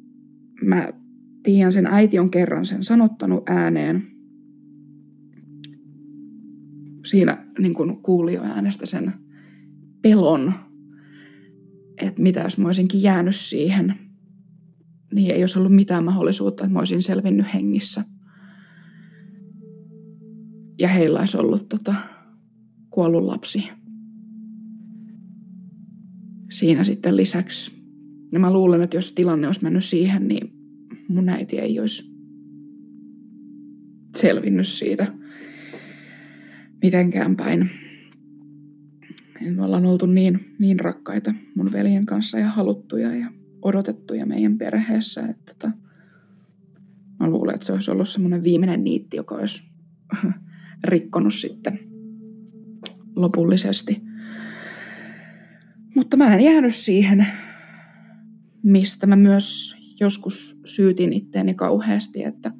[0.62, 0.94] mä
[1.44, 4.04] tiedän sen äiti on kerran sen sanottanut ääneen.
[7.06, 7.74] Siinä niin
[8.04, 9.14] kun jo äänestä sen
[10.02, 10.54] pelon,
[11.98, 13.94] että mitä jos mä olisinkin jäänyt siihen,
[15.14, 18.04] niin ei olisi ollut mitään mahdollisuutta, että mä olisin selvinnyt hengissä.
[20.80, 21.96] Ja heillä olisi ollut tota,
[22.90, 23.64] kuollut lapsi
[26.52, 27.72] siinä sitten lisäksi.
[28.32, 30.54] Ja mä luulen, että jos tilanne olisi mennyt siihen, niin
[31.08, 32.12] mun äiti ei olisi
[34.22, 35.14] selvinnyt siitä
[36.82, 37.70] mitenkään päin.
[39.42, 43.32] Me ollaan oltu niin, niin rakkaita mun veljen kanssa ja haluttuja ja
[43.62, 45.72] odotettuja meidän perheessä, että tota,
[47.20, 49.64] mä luulen, että se olisi ollut semmoinen viimeinen niitti, joka olisi
[50.84, 51.80] rikkonut sitten
[53.16, 54.02] lopullisesti.
[55.96, 57.28] Mutta mä en jäänyt siihen,
[58.64, 62.52] mistä mä myös joskus syytin itteeni kauheasti, että,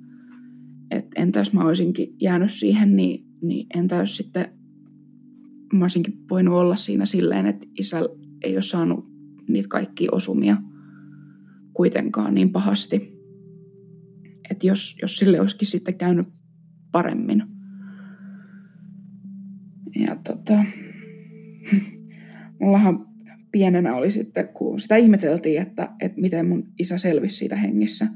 [0.92, 4.57] että entä jos mä olisinkin jäänyt siihen, niin, niin entä jos sitten
[5.74, 7.98] mä olisinkin voinut olla siinä silleen, että isä
[8.44, 9.08] ei ole saanut
[9.48, 10.58] niitä kaikkia osumia
[11.74, 13.18] kuitenkaan niin pahasti.
[14.52, 16.28] Että jos, jos sille olisikin sitten käynyt
[16.92, 17.44] paremmin.
[19.96, 20.64] Ja tota,
[22.62, 23.08] mullahan
[23.52, 28.08] pienenä oli sitten, kun sitä ihmeteltiin, että, että miten mun isä selvisi siitä hengissä.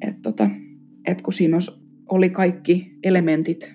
[0.00, 0.50] Että tota,
[1.06, 1.58] että kun siinä
[2.08, 3.74] oli kaikki elementit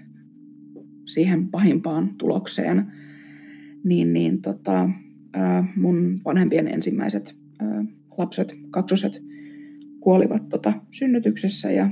[1.13, 2.85] siihen pahimpaan tulokseen,
[3.83, 4.89] niin, niin tota,
[5.75, 7.35] mun vanhempien ensimmäiset
[8.17, 9.23] lapset, kaksoset,
[9.99, 11.89] kuolivat tota synnytyksessä ja,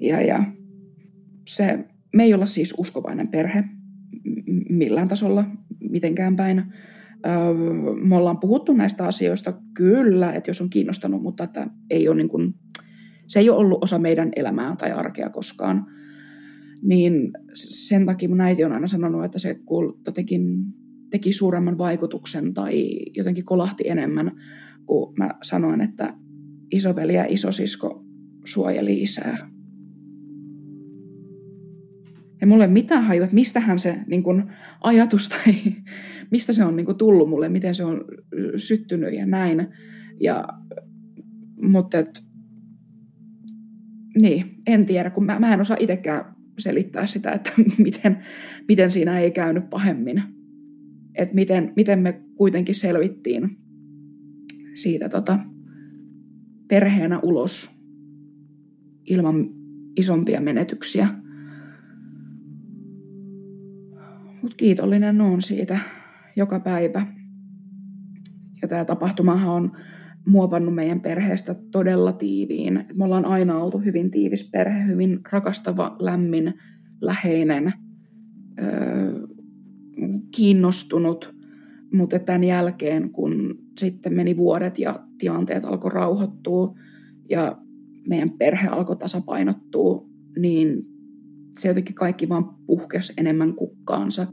[0.00, 0.44] ja, ja
[1.48, 1.84] se,
[2.14, 3.64] me ei olla siis uskovainen perhe
[4.68, 5.44] millään tasolla
[5.90, 6.62] mitenkään päin.
[8.02, 12.28] Me ollaan puhuttu näistä asioista kyllä, että jos on kiinnostanut, mutta että ei ole niin
[12.28, 12.54] kuin,
[13.26, 15.86] se ei ole ollut osa meidän elämää tai arkea koskaan.
[16.84, 19.60] Niin sen takia mun äiti on aina sanonut, että se
[20.06, 20.64] jotenkin
[21.10, 24.32] teki suuremman vaikutuksen tai jotenkin kolahti enemmän,
[24.86, 26.14] kun mä sanoin, että
[26.72, 28.04] isoveli ja isosisko
[28.44, 29.50] suojeli isää.
[32.40, 35.54] Ja mulle mitään haju, että mistähän se niin kun, ajatus tai
[36.30, 38.04] mistä se on niin kun, tullut mulle, miten se on
[38.56, 39.68] syttynyt ja näin.
[40.20, 40.44] Ja,
[41.62, 42.24] mutta et,
[44.20, 47.52] niin, en tiedä, kun mä, mä en osaa itsekään selittää sitä, että
[47.84, 48.24] miten,
[48.68, 50.22] miten siinä ei käynyt pahemmin.
[51.14, 53.58] Että miten, miten me kuitenkin selvittiin
[54.74, 55.38] siitä tota,
[56.68, 57.70] perheenä ulos
[59.06, 59.50] ilman
[59.96, 61.08] isompia menetyksiä.
[64.42, 65.80] Mutta kiitollinen on siitä
[66.36, 67.06] joka päivä.
[68.62, 69.76] Ja tämä tapahtumahan on
[70.26, 72.84] muovannut meidän perheestä todella tiiviin.
[72.94, 76.54] Me ollaan aina oltu hyvin tiivis perhe, hyvin rakastava, lämmin,
[77.00, 77.72] läheinen,
[78.62, 79.12] öö,
[80.36, 81.34] kiinnostunut.
[81.92, 86.74] Mutta tämän jälkeen, kun sitten meni vuodet ja tilanteet alkoi rauhoittua
[87.30, 87.58] ja
[88.08, 90.06] meidän perhe alkoi tasapainottua,
[90.38, 90.86] niin
[91.60, 94.26] se jotenkin kaikki vaan puhkesi enemmän kukkaansa.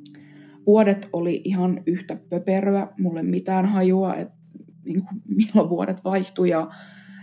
[0.65, 4.40] Vuodet oli ihan yhtä pöperöä, mulle mitään hajua, että
[4.85, 6.71] niin kuin, milloin vuodet vaihtui ja,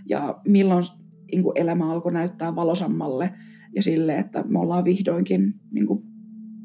[0.06, 0.84] ja milloin
[1.32, 3.34] niin kuin elämä alkoi näyttää valosammalle
[3.74, 6.02] ja sille, että me ollaan vihdoinkin niin kuin,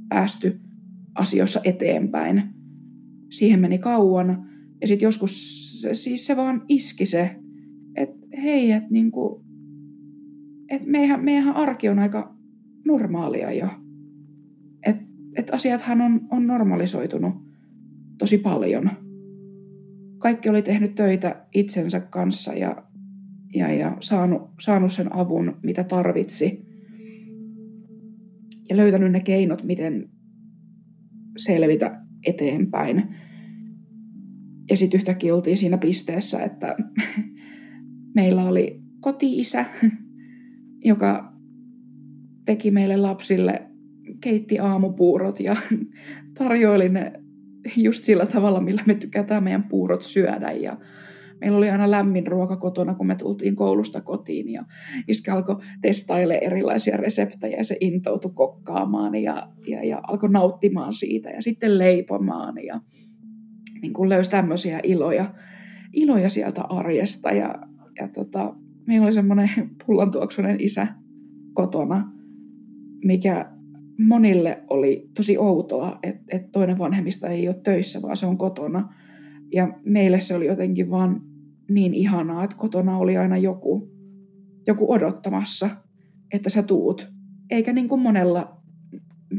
[0.10, 0.60] päästy
[1.16, 2.44] asioissa eteenpäin.
[3.30, 4.50] Siihen meni kauan
[4.82, 5.64] ja sitten joskus
[5.94, 7.36] siis se vaan iski se,
[7.96, 9.44] että hei, että niinku,
[10.70, 12.36] et meidän, meidän arki on aika
[12.86, 13.68] normaalia jo.
[14.86, 15.04] Että
[15.36, 17.34] et asiathan on, on normalisoitunut
[18.18, 19.03] tosi paljon.
[20.24, 22.84] Kaikki oli tehnyt töitä itsensä kanssa ja,
[23.56, 26.66] ja, ja saanut, saanut sen avun, mitä tarvitsi.
[28.70, 30.10] Ja löytänyt ne keinot, miten
[31.38, 33.16] selvitä eteenpäin.
[34.70, 36.76] Ja sitten yhtäkkiä oltiin siinä pisteessä, että
[38.16, 39.66] meillä oli koti-isä,
[40.92, 41.34] joka
[42.46, 43.62] teki meille lapsille,
[44.22, 45.56] keitti aamupuurot ja
[46.38, 47.23] tarjoili ne
[47.76, 50.52] just sillä tavalla, millä me tykätään meidän puurot syödä.
[50.52, 50.78] Ja
[51.42, 54.66] meillä oli aina lämmin ruoka kotona, kun me tultiin koulusta kotiin ja
[55.08, 61.30] iskä alkoi testaille erilaisia reseptejä ja se intoutui kokkaamaan ja, ja, ja alkoi nauttimaan siitä
[61.30, 62.82] ja sitten leipomaan ja
[63.82, 65.34] niin kuin löysi tämmöisiä iloja,
[65.94, 67.30] iloja sieltä arjesta.
[67.32, 67.56] Ja,
[68.00, 68.56] ja tota,
[68.88, 69.50] meillä oli semmoinen
[69.86, 70.88] pullantuoksunen isä
[71.54, 72.12] kotona,
[73.04, 73.53] mikä
[74.00, 78.94] monille oli tosi outoa, että, että toinen vanhemmista ei ole töissä, vaan se on kotona.
[79.54, 81.22] Ja meille se oli jotenkin vaan
[81.70, 83.92] niin ihanaa, että kotona oli aina joku,
[84.68, 85.70] joku odottamassa,
[86.34, 87.12] että sä tuut.
[87.50, 88.58] Eikä niin kuin monella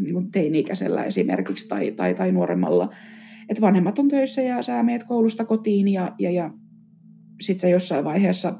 [0.01, 2.91] niin kuin teini-ikäisellä esimerkiksi tai, tai, tai nuoremmalla
[3.49, 6.51] että vanhemmat on töissä ja sä meet koulusta kotiin ja, ja, ja
[7.41, 8.59] sitten sä jossain vaiheessa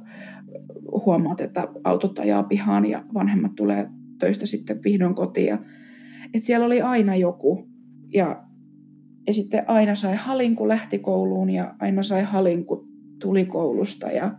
[1.07, 3.89] huomaat, että autot ajaa pihaan ja vanhemmat tulee
[4.19, 5.47] töistä sitten vihdoin kotiin.
[5.47, 5.59] Ja,
[6.35, 7.69] että siellä oli aina joku.
[8.15, 8.45] Ja
[9.27, 12.89] ja sitten aina sai halin, kun lähti kouluun ja aina sai halin, kun
[13.21, 14.11] tuli koulusta.
[14.11, 14.35] Ja,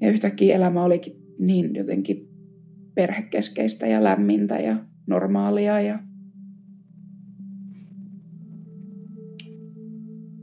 [0.00, 2.28] ja yhtäkkiä elämä olikin niin jotenkin
[2.94, 4.76] perhekeskeistä ja lämmintä ja
[5.06, 5.98] normaalia ja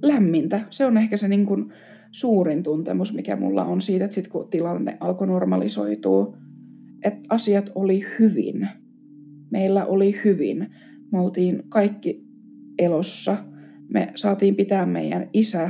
[0.01, 0.61] lämmintä.
[0.69, 1.73] Se on ehkä se niin kuin
[2.11, 6.37] suurin tuntemus, mikä mulla on siitä, että sit kun tilanne alkoi normalisoitua,
[7.03, 8.69] että asiat oli hyvin.
[9.51, 10.69] Meillä oli hyvin.
[11.11, 12.23] Me oltiin kaikki
[12.77, 13.37] elossa.
[13.89, 15.69] Me saatiin pitää meidän isä.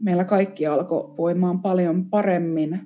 [0.00, 2.80] Meillä kaikki alkoi voimaan paljon paremmin.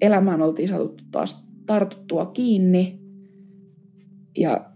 [0.00, 3.00] Elämään oltiin saatu taas tartuttua kiinni
[4.38, 4.70] ja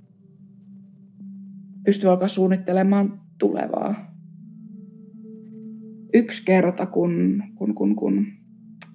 [1.85, 4.15] pystyi alkaa suunnittelemaan tulevaa.
[6.15, 8.27] Yksi kerta, kun, kun, kun, kun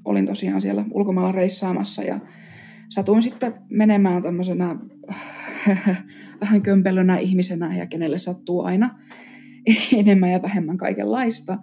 [0.06, 2.20] olin tosiaan siellä ulkomailla reissaamassa ja
[2.90, 4.76] satuin sitten menemään tämmöisenä
[6.42, 9.00] vähän kömpelönä ihmisenä ja kenelle sattuu aina
[10.00, 11.58] enemmän ja vähemmän kaikenlaista,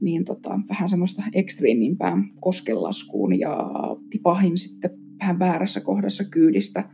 [0.00, 3.70] niin tota, vähän semmoista ekstriimimpää koskelaskuun ja
[4.10, 6.88] tipahin sitten vähän väärässä kohdassa kyydistä.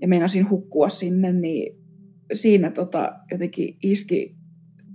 [0.00, 1.76] Ja meinasin hukkua sinne, niin
[2.32, 4.36] siinä tota, jotenkin iski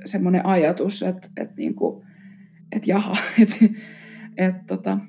[0.06, 2.04] semmoinen ajatus, että, että, niinku,
[2.72, 3.56] että jaha, että,
[4.38, 5.00] että, tota,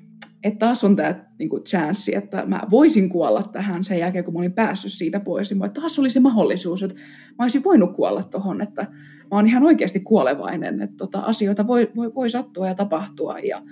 [0.43, 4.39] että taas on tämä niinku chanssi, että mä voisin kuolla tähän sen jälkeen, kun mä
[4.39, 5.51] olin päässyt siitä pois.
[5.51, 6.95] Niin taas oli se mahdollisuus, että
[7.39, 8.81] mä olisin voinut kuolla tuohon, että
[9.31, 13.63] mä oon ihan oikeasti kuolevainen, että tota, asioita voi, voi, voi sattua ja tapahtua ja,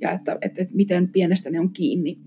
[0.00, 2.18] ja että, että, että miten pienestä ne on kiinni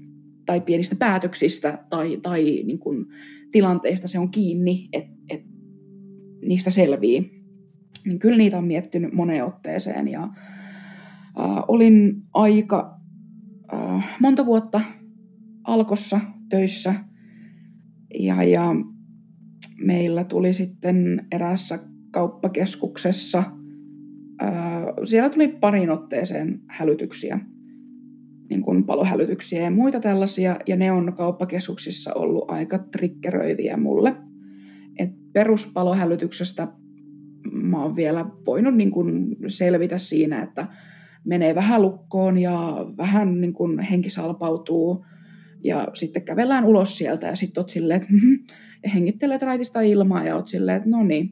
[0.45, 3.05] tai pienistä päätöksistä tai, tai niin kuin
[3.51, 5.43] tilanteista se on kiinni, että et
[6.41, 7.41] niistä selvii.
[8.05, 13.00] Niin kyllä niitä on miettinyt moneen otteeseen ja äh, olin aika
[14.19, 14.81] monta vuotta
[15.63, 16.19] alkossa
[16.49, 16.95] töissä
[18.19, 18.75] ja, ja
[19.77, 21.79] meillä tuli sitten erässä
[22.11, 23.43] kauppakeskuksessa,
[24.43, 27.39] äh, siellä tuli parin otteeseen hälytyksiä
[28.51, 34.15] niin kuin palohälytyksiä ja muita tällaisia, ja ne on kauppakeskuksissa ollut aika triggeröiviä mulle.
[34.99, 36.67] Et peruspalohälytyksestä
[37.51, 40.67] mä oon vielä voinut niin kuin selvitä siinä, että
[41.25, 45.05] menee vähän lukkoon ja vähän niin kuin henki salpautuu,
[45.63, 48.39] ja sitten kävellään ulos sieltä ja sitten oot silleen, että mm-hmm,
[48.83, 51.29] ja hengittelet raitista ilmaa ja oot silleen, että no niin.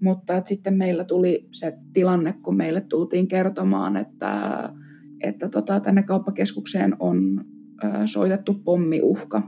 [0.00, 4.72] Mutta että sitten meillä tuli se tilanne, kun meille tultiin kertomaan, että
[5.20, 7.44] että tota, tänne kauppakeskukseen on
[7.84, 9.42] ö, soitettu pommiuhka,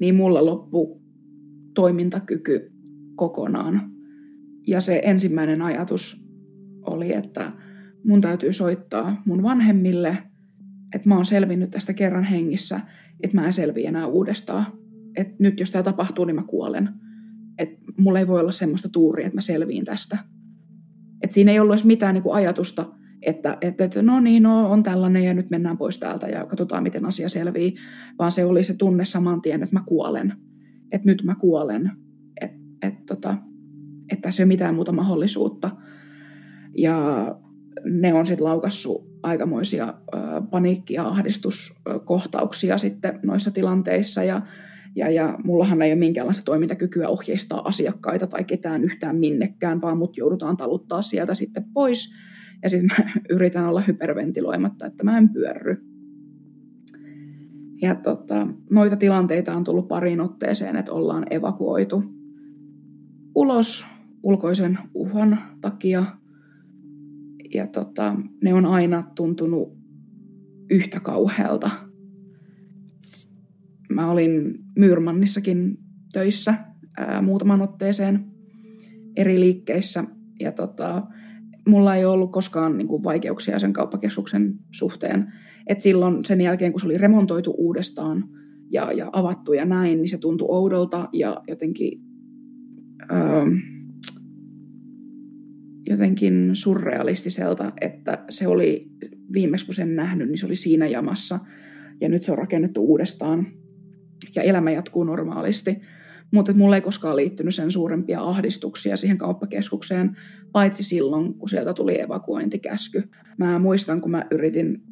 [0.00, 1.02] niin mulla loppu
[1.74, 2.72] toimintakyky
[3.14, 3.90] kokonaan.
[4.66, 6.24] Ja se ensimmäinen ajatus
[6.86, 7.52] oli, että
[8.04, 10.18] mun täytyy soittaa mun vanhemmille,
[10.94, 12.80] että mä oon selvinnyt tästä kerran hengissä,
[13.22, 14.66] että mä en selviä enää uudestaan.
[15.16, 16.88] Että nyt jos tämä tapahtuu, niin mä kuolen.
[17.58, 20.18] Että mulla ei voi olla semmoista tuuria, että mä selviin tästä.
[21.22, 22.88] Että siinä ei ollut edes mitään niin kuin ajatusta,
[23.22, 26.82] että, että, että no niin, no, on tällainen ja nyt mennään pois täältä ja katsotaan,
[26.82, 27.76] miten asia selvii,
[28.18, 30.34] vaan se oli se tunne saman tien, että mä kuolen,
[30.92, 31.92] että nyt mä kuolen,
[32.40, 33.36] että, että, tota,
[34.12, 35.70] että tässä ei ole mitään muuta mahdollisuutta.
[36.76, 37.26] Ja
[37.84, 39.94] ne on sitten laukassut aikamoisia
[40.50, 44.42] paniikki- ja ahdistuskohtauksia sitten noissa tilanteissa ja
[44.96, 50.16] ja, ja mullahan ei ole minkäänlaista toimintakykyä ohjeistaa asiakkaita tai ketään yhtään minnekään, vaan mut
[50.16, 52.12] joudutaan taluttaa sieltä sitten pois
[52.62, 55.84] ja sitten mä yritän olla hyperventiloimatta, että mä en pyörry.
[57.82, 62.04] Ja tota, noita tilanteita on tullut pariin otteeseen, että ollaan evakuoitu
[63.34, 63.86] ulos
[64.22, 66.04] ulkoisen uhan takia.
[67.54, 69.78] Ja tota, ne on aina tuntunut
[70.70, 71.70] yhtä kauhealta.
[73.92, 75.78] Mä olin Myyrmannissakin
[76.12, 76.54] töissä
[76.98, 78.24] ää, muutaman otteeseen
[79.16, 80.04] eri liikkeissä.
[80.40, 81.06] Ja tota,
[81.66, 85.32] mulla ei ollut koskaan niin kuin, vaikeuksia sen kauppakeskuksen suhteen.
[85.66, 88.24] Et silloin sen jälkeen, kun se oli remontoitu uudestaan
[88.70, 92.00] ja, ja avattu ja näin, niin se tuntui oudolta ja jotenkin,
[93.12, 93.44] öö,
[95.88, 98.88] jotenkin surrealistiselta, että se oli
[99.32, 101.38] viimeksi kun sen nähnyt, niin se oli siinä jamassa
[102.00, 103.46] ja nyt se on rakennettu uudestaan
[104.34, 105.80] ja elämä jatkuu normaalisti.
[106.30, 110.16] Mutta mulla ei koskaan liittynyt sen suurempia ahdistuksia siihen kauppakeskukseen,
[110.52, 113.02] paitsi silloin, kun sieltä tuli evakuointikäsky.
[113.38, 114.82] Mä muistan, kun mä yritin,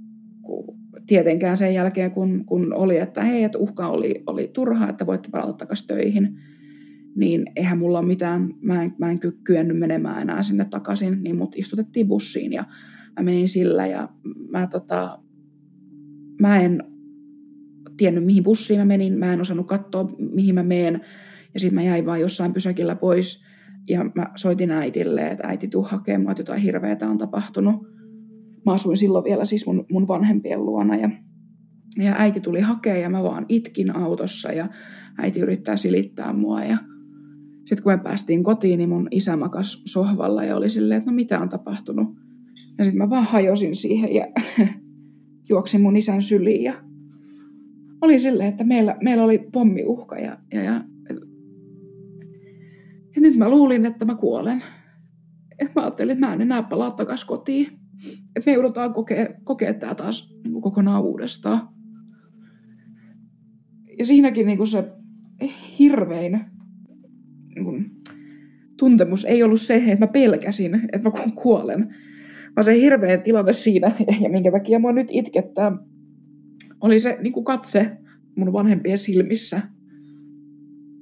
[1.06, 5.28] tietenkään sen jälkeen, kun, kun oli, että hei, että uhka oli, oli turha, että voitte
[5.32, 6.38] palata takaisin töihin,
[7.16, 11.36] niin eihän mulla ole mitään, mä en, mä en kyennyt menemään enää sinne takaisin, niin
[11.36, 12.64] mut istutettiin bussiin ja
[13.16, 14.08] mä menin sillä ja
[14.50, 15.18] mä, tota,
[16.40, 16.82] mä en
[17.96, 21.00] tiennyt, mihin bussiin mä menin, mä en osannut katsoa, mihin mä menen,
[21.54, 23.44] ja sitten mä jäin vaan jossain pysäkillä pois
[23.88, 27.86] Ja mä soitin äitille, että äiti tuu hakemaan, että jotain hirveätä on tapahtunut.
[28.66, 31.10] Mä asuin silloin vielä siis mun, mun vanhempien luona ja,
[31.98, 34.68] ja äiti tuli hakemaan ja mä vaan itkin autossa ja
[35.18, 36.78] äiti yrittää silittää mua ja
[37.66, 41.14] sitten kun me päästiin kotiin, niin mun isä makas sohvalla ja oli silleen, että no
[41.14, 42.08] mitä on tapahtunut.
[42.78, 44.26] Ja sitten mä vaan hajosin siihen ja
[45.48, 46.74] juoksin mun isän syliin ja
[48.00, 50.84] oli silleen, että meillä, meillä oli pommiuhka ja, ja, ja,
[53.14, 54.62] ja nyt mä luulin, että mä kuolen.
[55.58, 57.66] Et mä ajattelin, että mä en enää palaa takas kotiin.
[58.36, 61.68] Että me joudutaan kokea, kokea tämä taas niin kokonaan uudestaan.
[63.98, 64.92] Ja siinäkin niin kuin se
[65.78, 66.55] hirvein
[67.56, 67.90] niin kuin,
[68.76, 71.94] tuntemus ei ollut se, että mä pelkäsin, että mä kuolen,
[72.56, 75.72] vaan se hirveä tilanne siinä, ja minkä takia mua nyt itkettää,
[76.80, 77.90] oli se niin kuin katse
[78.36, 79.62] mun vanhempien silmissä.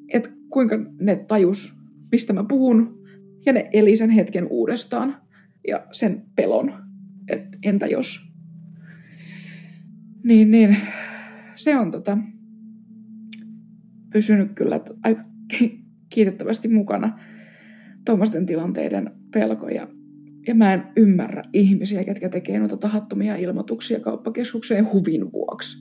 [0.09, 1.75] Että kuinka ne tajus,
[2.13, 3.05] mistä mä puhun,
[3.47, 5.17] ja ne eli sen hetken uudestaan.
[5.69, 6.75] Ja sen pelon,
[7.29, 8.21] että entä jos.
[10.25, 10.77] Niin, niin.
[11.55, 12.19] Se on tota,
[14.13, 15.23] pysynyt kyllä aika
[16.15, 17.19] kiitettävästi mukana
[18.05, 19.89] tuommoisten tilanteiden pelkoja.
[20.47, 25.79] Ja mä en ymmärrä ihmisiä, ketkä tekee noita tahattomia ilmoituksia kauppakeskukseen huvin vuoksi.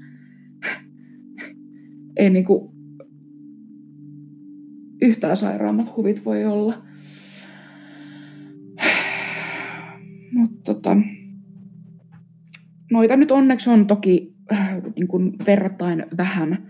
[2.17, 2.73] Ei niinku
[5.01, 6.85] yhtään sairaammat huvit voi olla.
[10.33, 10.97] Mutta tota,
[12.91, 16.69] noita nyt onneksi on toki äh, niin kuin verrattain vähän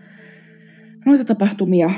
[1.05, 1.89] noita tapahtumia,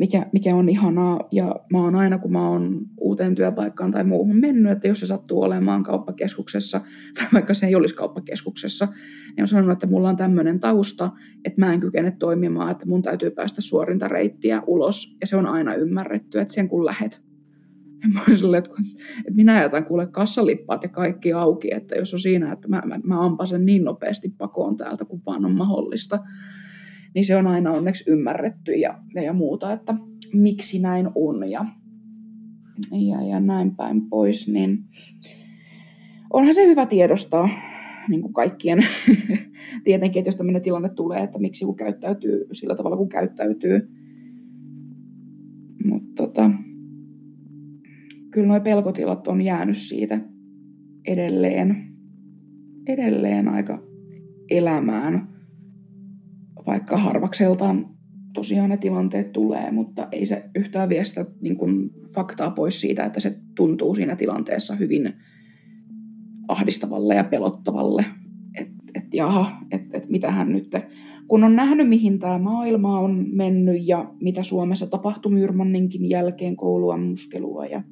[0.00, 1.28] mikä, mikä on ihanaa.
[1.32, 5.06] Ja mä oon aina, kun mä oon uuteen työpaikkaan tai muuhun mennyt, että jos se
[5.06, 6.80] sattuu olemaan kauppakeskuksessa,
[7.18, 8.88] tai vaikka se ei olisi kauppakeskuksessa,
[9.36, 11.10] niin on sanonut, että mulla on tämmöinen tausta,
[11.44, 15.46] että mä en kykene toimimaan, että mun täytyy päästä suorinta reittiä ulos, ja se on
[15.46, 17.20] aina ymmärretty, että sen kun lähet.
[18.02, 18.74] Ja mä olin silleen, että,
[19.18, 23.00] että minä jätän kuule kassalippaat ja kaikki auki, että jos on siinä, että mä, mä,
[23.04, 26.18] mä ampasen niin nopeasti pakoon täältä, kuin vaan on mahdollista,
[27.14, 29.94] niin se on aina onneksi ymmärretty ja, ja muuta, että
[30.32, 31.64] miksi näin on ja,
[32.92, 34.78] ja, ja näin päin pois, niin
[36.32, 37.48] onhan se hyvä tiedostaa
[38.08, 38.86] niin kuin kaikkien
[39.84, 43.90] tietenkin, että jos tämmöinen tilanne tulee, että miksi joku käyttäytyy sillä tavalla, kun käyttäytyy.
[45.84, 46.50] Mutta tota,
[48.30, 50.20] kyllä nuo pelkotilat on jäänyt siitä
[51.06, 51.94] edelleen,
[52.86, 53.82] edelleen aika
[54.50, 55.28] elämään
[56.70, 57.86] vaikka harvakseltaan
[58.32, 63.04] tosiaan ne tilanteet tulee, mutta ei se yhtään vie sitä niin kuin faktaa pois siitä,
[63.04, 65.12] että se tuntuu siinä tilanteessa hyvin
[66.48, 68.04] ahdistavalle ja pelottavalle.
[68.54, 70.70] Että et, jaha, että et mitähän nyt,
[71.28, 77.66] kun on nähnyt mihin tämä maailma on mennyt ja mitä Suomessa tapahtui Myrmanninkin jälkeen kouluammuskelua
[77.66, 77.82] ja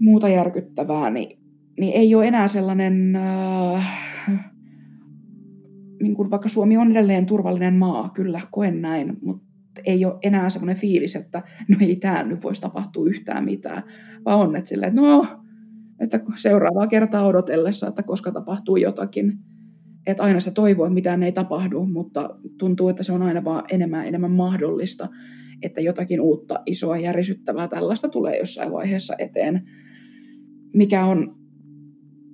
[0.00, 1.38] muuta järkyttävää, niin,
[1.80, 4.13] niin ei ole enää sellainen äh,
[6.04, 9.44] niin kuin vaikka Suomi on edelleen turvallinen maa, kyllä koen näin, mutta
[9.84, 13.82] ei ole enää semmoinen fiilis, että no ei tämä nyt voisi tapahtua yhtään mitään,
[14.24, 15.26] vaan on, että, silleen, että no,
[16.00, 19.38] että seuraavaa kertaa odotellessa, että koska tapahtuu jotakin,
[20.06, 23.64] että aina se toivoo, että mitään ei tapahdu, mutta tuntuu, että se on aina vaan
[23.70, 25.08] enemmän enemmän mahdollista,
[25.62, 29.62] että jotakin uutta, isoa, järisyttävää tällaista tulee jossain vaiheessa eteen,
[30.74, 31.36] mikä on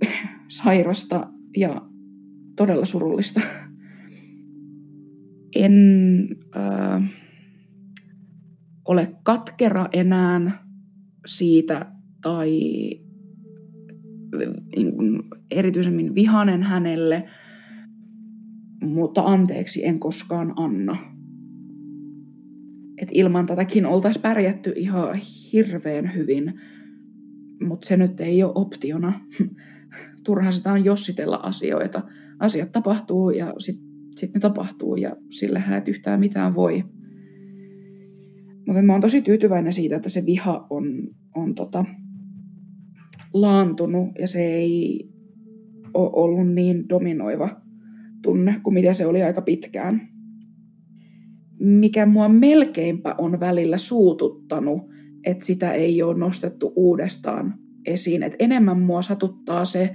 [0.49, 1.90] sairasta ja
[2.57, 3.41] todella surullista
[5.57, 7.03] en äh,
[8.85, 10.65] ole katkera enää
[11.27, 11.87] siitä
[12.23, 12.51] tai
[14.77, 17.29] niin kuin, erityisemmin vihanen hänelle,
[18.83, 20.97] mutta anteeksi en koskaan anna.
[22.99, 25.15] Et ilman tätäkin oltaisiin pärjätty ihan
[25.53, 26.61] hirveän hyvin,
[27.61, 29.21] mutta se nyt ei ole optiona.
[30.25, 32.03] Turha sitä on jossitella asioita.
[32.39, 33.91] Asiat tapahtuu ja sitten
[34.21, 36.85] sitten ne tapahtuu ja sillä et yhtään mitään voi.
[38.67, 41.85] Mutta mä oon tosi tyytyväinen siitä, että se viha on, on tota,
[43.35, 45.09] laantunut ja se ei
[45.95, 47.61] ole ollut niin dominoiva
[48.23, 50.09] tunne kuin mitä se oli aika pitkään.
[51.59, 54.83] Mikä mua melkeinpä on välillä suututtanut,
[55.25, 57.55] että sitä ei ole nostettu uudestaan
[57.87, 58.23] esiin.
[58.23, 59.91] Et enemmän mua satuttaa se,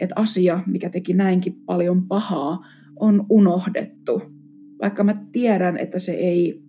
[0.00, 2.66] että asia, mikä teki näinkin paljon pahaa,
[2.96, 4.22] on unohdettu.
[4.82, 6.62] Vaikka mä tiedän, että se ei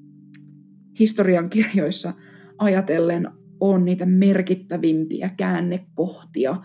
[0.99, 2.13] historian kirjoissa
[2.57, 3.27] ajatellen
[3.59, 6.61] on niitä merkittävimpiä käännekohtia,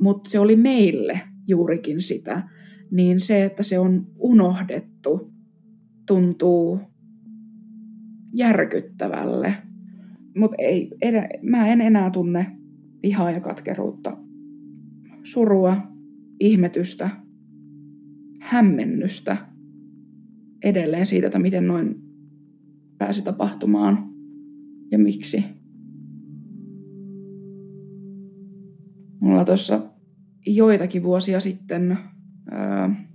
[0.00, 2.48] mutta se oli meille juurikin sitä,
[2.90, 5.32] niin se, että se on unohdettu,
[6.06, 6.80] tuntuu
[8.32, 9.54] järkyttävälle.
[10.38, 12.46] mutta ei, edä, mä en enää tunne
[13.02, 14.16] vihaa ja katkeruutta,
[15.22, 15.76] surua,
[16.40, 17.10] ihmetystä,
[18.40, 19.36] hämmennystä
[20.64, 22.02] edelleen siitä, että miten noin
[22.98, 24.10] pääsi tapahtumaan
[24.90, 25.44] ja miksi.
[29.20, 29.82] Mulla tuossa
[30.46, 31.98] joitakin vuosia sitten,
[32.50, 33.06] ää,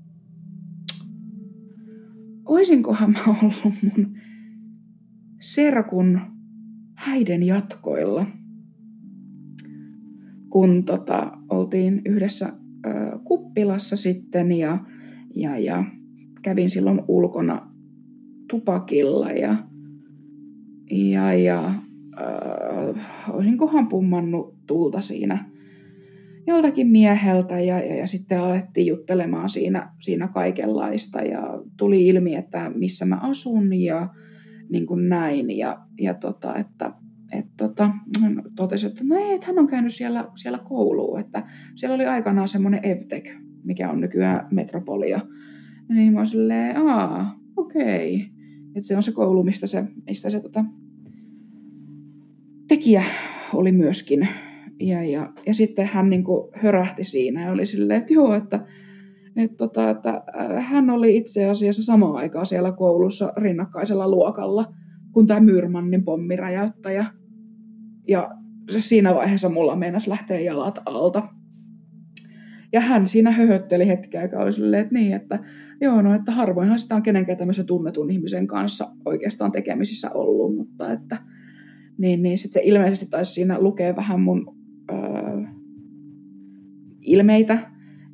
[2.46, 4.18] oisinkohan mä ollut mun
[5.42, 6.22] serkun
[6.96, 8.26] häiden jatkoilla,
[10.52, 12.54] kun tota, oltiin yhdessä
[12.86, 14.78] ää, kuppilassa sitten ja,
[15.36, 15.84] ja, ja
[16.42, 17.68] kävin silloin ulkona
[18.50, 19.56] tupakilla ja,
[20.92, 21.66] ja, ja
[22.22, 25.52] äh, olisinkohan pummannut tulta siinä
[26.48, 32.72] joltakin mieheltä ja, ja, ja sitten alettiin juttelemaan siinä, siinä kaikenlaista ja tuli ilmi, että
[32.76, 34.10] missä mä asun ja
[34.70, 36.94] niin kuin näin ja, ja tota, että
[37.32, 37.92] et tota,
[38.56, 41.44] totesi, että no ei, että hän on käynyt siellä, siellä kouluun, että
[41.76, 43.30] siellä oli aikanaan semmoinen EVTEC,
[43.64, 45.20] mikä on nykyään Metropolia.
[45.90, 48.16] Niin mä oon silleen, aa, okei.
[48.16, 48.42] Okay.
[48.76, 50.66] Että se on se koulu, mistä se, mistä se tota,
[52.68, 53.04] tekijä
[53.54, 54.28] oli myöskin.
[54.80, 58.66] Ja, ja, ja sitten hän niin kuin hörähti siinä ja oli silleen, että joo, että,
[59.36, 60.10] että, tota, että
[60.40, 64.74] äh, hän oli itse asiassa samaan aikaan siellä koulussa rinnakkaisella luokalla
[65.12, 67.06] kuin tämä Myyrmannin pommiräjäyttäjä.
[68.08, 68.32] Ja
[68.80, 71.28] siinä vaiheessa mulla meinasi lähteä jalat alta.
[72.74, 75.40] Ja hän siinä höhötteli hetkeä aikaa, oli silleen, että niin, että
[75.82, 80.92] joo, no että harvoinhan sitä on kenenkään tämmöisen tunnetun ihmisen kanssa oikeastaan tekemisissä ollut, mutta
[80.92, 81.18] että
[81.98, 84.56] niin, niin sitten se ilmeisesti taisi siinä lukea vähän mun
[84.92, 85.42] öö,
[87.02, 87.60] ilmeitä,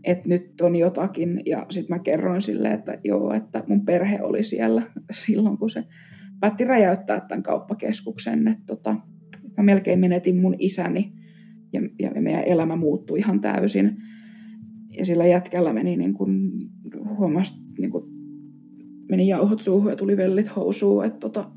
[0.04, 4.44] että nyt on jotakin, ja sitten mä kerroin sille, että joo, että mun perhe oli
[4.44, 4.82] siellä
[5.26, 5.84] silloin, kun se
[6.40, 8.96] päätti räjäyttää tämän kauppakeskuksen, että tota,
[9.58, 11.12] mä melkein menetin mun isäni,
[11.74, 13.98] ja, ja meidän elämä muuttui ihan täysin.
[14.98, 16.52] Ja sillä jätkällä meni niin kuin,
[17.18, 18.04] huomasi, niin kuin,
[19.10, 21.52] meni jauhot suuhun ja tuli vellit housuun, että tota,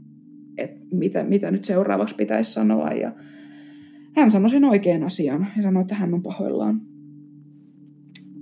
[0.59, 2.91] et mitä, mitä nyt seuraavaksi pitäisi sanoa.
[2.91, 3.13] Ja
[4.17, 6.81] hän sanoi sen oikean asian ja sanoi, että hän on pahoillaan.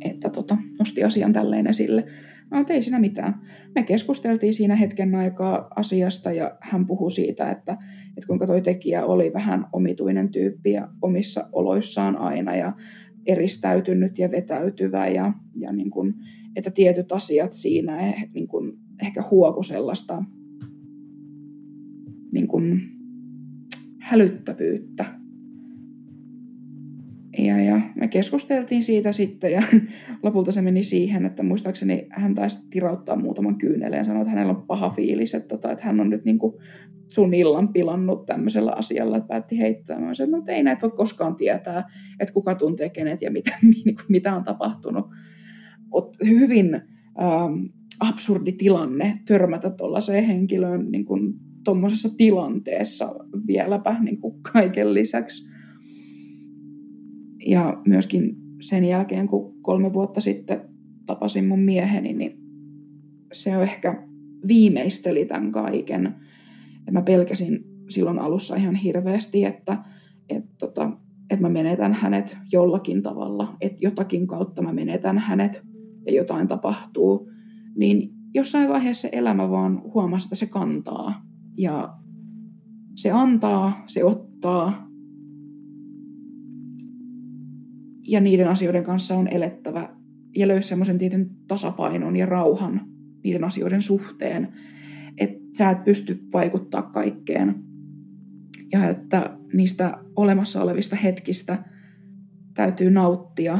[0.05, 2.05] Että tota, nosti asian tälleen esille.
[2.51, 3.35] No, ei siinä mitään.
[3.75, 7.77] Me keskusteltiin siinä hetken aikaa asiasta ja hän puhui siitä, että,
[8.19, 12.73] että kuinka toi tekijä oli vähän omituinen tyyppi ja omissa oloissaan aina ja
[13.27, 16.15] eristäytynyt ja vetäytyvä ja, ja niin kuin,
[16.57, 20.25] että tietyt asiat siinä eh, niin kuin, ehkä huoku sellaista
[22.33, 22.83] niin kuin,
[23.99, 25.05] hälyttävyyttä.
[27.39, 29.63] Ja, ja me keskusteltiin siitä sitten ja
[30.23, 34.53] lopulta se meni siihen, että muistaakseni hän taisi tirauttaa muutaman kyyneleen ja sanoi, että hänellä
[34.53, 36.55] on paha fiilis, että, tota, että hän on nyt niin kuin
[37.09, 40.01] sun illan pilannut tämmöisellä asialla, että päätti heittää.
[40.01, 41.91] Mä sanoin, että no, ei näitä voi koskaan tietää,
[42.21, 45.07] että kuka tuntee kenet ja mitä, niin mitä on tapahtunut.
[45.91, 47.65] Ot, hyvin ähm,
[48.01, 51.35] absurdi tilanne törmätä tuollaiseen henkilöön niin kuin
[51.65, 53.15] tuommoisessa tilanteessa
[53.47, 55.51] vieläpä niin kuin kaiken lisäksi.
[57.47, 60.61] Ja myöskin sen jälkeen, kun kolme vuotta sitten
[61.07, 62.39] tapasin mun mieheni, niin
[63.33, 64.03] se on ehkä
[64.49, 66.15] viimeisteli tämän kaiken.
[66.89, 69.79] Ja mä pelkäsin silloin alussa ihan hirveästi, että,
[70.29, 70.91] että, tota,
[71.31, 75.63] että mä menetän hänet jollakin tavalla, että jotakin kautta mä menetän hänet
[76.07, 77.31] ja jotain tapahtuu.
[77.77, 81.23] Niin jossain vaiheessa elämä vaan huomasi, että se kantaa
[81.57, 81.95] ja
[82.95, 84.89] se antaa, se ottaa.
[88.03, 89.97] Ja niiden asioiden kanssa on elettävä
[90.37, 92.81] ja löysi semmoisen tietyn tasapainon ja rauhan
[93.25, 94.49] niiden asioiden suhteen,
[95.59, 97.55] sä et pysty vaikuttaa kaikkeen.
[98.73, 101.65] Ja että niistä olemassa olevista hetkistä
[102.55, 103.59] täytyy nauttia.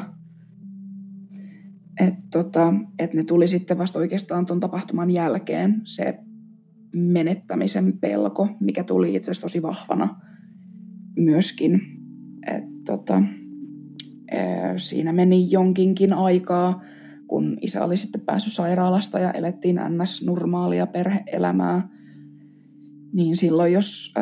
[2.01, 6.19] Että tota, et ne tuli sitten vasta oikeastaan tuon tapahtuman jälkeen se
[6.93, 10.21] menettämisen pelko, mikä tuli itse asiassa tosi vahvana
[11.17, 11.81] myöskin.
[12.47, 13.23] Et tota,
[14.77, 16.83] siinä meni jonkinkin aikaa,
[17.29, 21.89] kun isä oli sitten päässyt sairaalasta ja elettiin ns-normaalia perheelämää,
[23.13, 24.15] niin silloin jos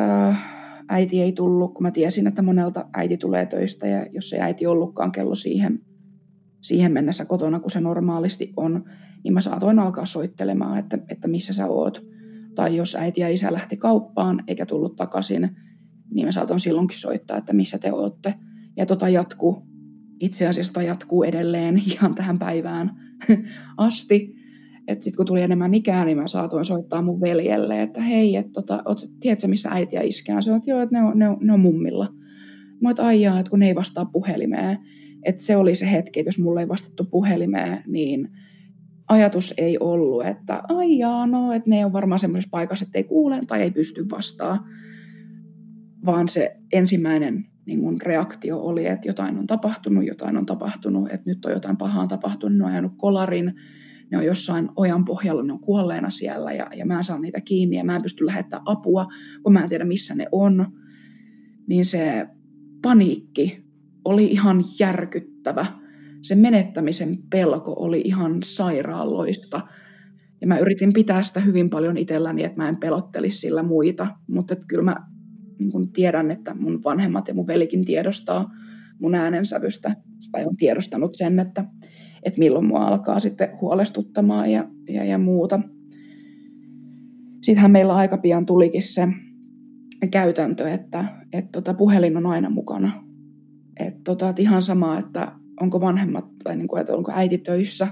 [0.87, 4.67] äiti ei tullut, kun mä tiesin, että monelta äiti tulee töistä ja jos ei äiti
[4.67, 5.79] ollutkaan kello siihen,
[6.61, 8.85] siihen mennessä kotona, kun se normaalisti on,
[9.23, 12.05] niin mä saatoin alkaa soittelemaan, että, että missä sä oot.
[12.55, 15.49] Tai jos äiti ja isä lähti kauppaan eikä tullut takaisin,
[16.13, 18.33] niin mä saatoin silloinkin soittaa, että missä te olette.
[18.77, 19.66] Ja tota jatkuu,
[20.19, 22.91] itse asiassa jatkuu edelleen ihan tähän päivään
[23.77, 24.35] asti.
[24.87, 28.51] että sitten kun tuli enemmän ikää, niin mä saatoin soittaa mun veljelle, että hei, että
[28.53, 28.83] tota,
[29.19, 30.43] tiedätkö missä äiti ja iskä on?
[30.43, 32.13] Se on, että joo, että ne on, ne on, ne on mummilla.
[32.81, 34.77] Mä oon, aijaa, että kun ne ei vastaa puhelimeen.
[35.23, 38.29] Että se oli se hetki, että jos mulle ei vastattu puhelimeen, niin
[39.07, 43.41] ajatus ei ollut, että aijaa, no, että ne on varmaan semmoisessa paikassa, että ei kuule
[43.47, 44.59] tai ei pysty vastaan.
[46.05, 51.29] Vaan se ensimmäinen niin mun reaktio oli, että jotain on tapahtunut, jotain on tapahtunut, että
[51.29, 53.53] nyt on jotain pahaa tapahtunut, ne on ajanut kolarin,
[54.11, 57.41] ne on jossain ojan pohjalla, ne on kuolleena siellä ja, ja mä en saa niitä
[57.41, 59.07] kiinni ja mä en pysty lähettämään apua,
[59.43, 60.67] kun mä en tiedä missä ne on.
[61.67, 62.27] Niin se
[62.81, 63.63] paniikki
[64.05, 65.65] oli ihan järkyttävä.
[66.21, 69.61] Se menettämisen pelko oli ihan sairaaloista.
[70.41, 74.07] Ja mä yritin pitää sitä hyvin paljon itselläni, että mä en pelottelisi sillä muita.
[74.27, 74.95] Mutta kyllä mä
[75.59, 78.51] niin kun tiedän, että mun vanhemmat ja mun velikin tiedostaa
[78.99, 79.95] mun äänensävystä.
[80.31, 81.65] Tai on tiedostanut sen, että,
[82.23, 85.59] että milloin mua alkaa sitten huolestuttamaan ja, ja, ja muuta.
[87.41, 89.07] Sittenhän meillä aika pian tulikin se
[90.11, 93.03] käytäntö, että, että tota, puhelin on aina mukana.
[93.79, 95.31] Että tota, että ihan sama, että
[95.61, 97.87] onko vanhemmat tai niin kuin, että onko äiti töissä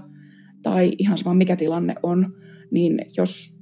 [0.61, 2.33] tai ihan sama mikä tilanne on,
[2.71, 3.54] niin jos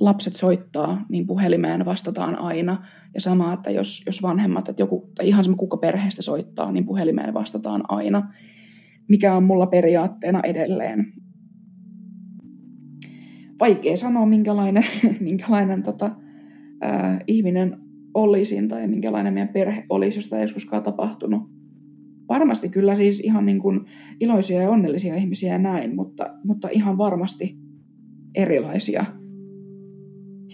[0.00, 2.86] lapset soittaa, niin puhelimeen vastataan aina.
[3.14, 6.86] Ja sama, että jos, jos vanhemmat, että joku, tai ihan sama kuka perheestä soittaa, niin
[6.86, 8.32] puhelimeen vastataan aina.
[9.08, 11.12] Mikä on mulla periaatteena edelleen.
[13.60, 14.84] Vaikea sanoa, minkälainen,
[15.20, 16.10] minkälainen tota,
[16.80, 17.78] ää, ihminen
[18.14, 21.42] olisin tai minkälainen meidän perhe olisi, jos tämä joskuskaan tapahtunut.
[22.28, 23.80] Varmasti kyllä siis ihan niin kuin
[24.20, 27.56] iloisia ja onnellisia ihmisiä ja näin, mutta, mutta ihan varmasti
[28.34, 29.04] erilaisia,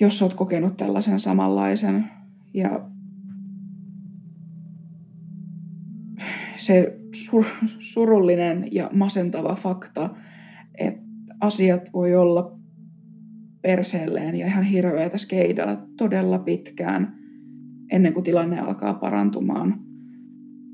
[0.00, 2.04] jos olet kokenut tällaisen samanlaisen.
[2.54, 2.80] Ja
[6.56, 10.10] se sur- surullinen ja masentava fakta,
[10.78, 11.06] että
[11.40, 12.58] asiat voi olla
[13.62, 17.16] perseelleen ja ihan hirveätä skeidaa todella pitkään
[17.90, 19.80] ennen kuin tilanne alkaa parantumaan.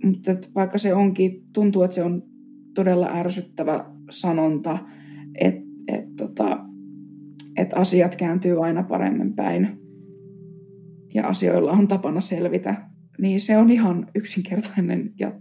[0.05, 2.23] Mutta vaikka se onkin, tuntuu, että se on
[2.75, 4.79] todella ärsyttävä sanonta,
[5.35, 6.65] että et tota,
[7.57, 9.79] et asiat kääntyy aina paremmin päin
[11.15, 12.89] ja asioilla on tapana selvitä,
[13.19, 15.33] niin se on ihan yksinkertainen ja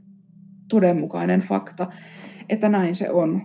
[0.69, 1.91] todenmukainen fakta,
[2.49, 3.41] että näin se on.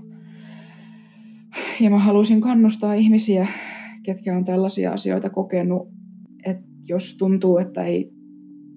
[1.81, 3.47] Ja mä haluaisin kannustaa ihmisiä
[4.07, 5.89] ketkä on tällaisia asioita kokenut,
[6.45, 8.13] että jos tuntuu, että ei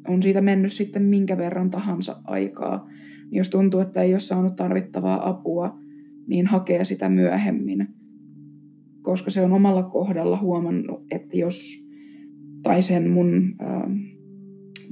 [0.07, 2.87] on siitä mennyt sitten minkä verran tahansa aikaa,
[3.31, 5.77] niin jos tuntuu, että ei ole saanut tarvittavaa apua,
[6.27, 7.87] niin hakee sitä myöhemmin.
[9.01, 11.85] Koska se on omalla kohdalla huomannut, että jos,
[12.63, 13.91] tai sen mun äh,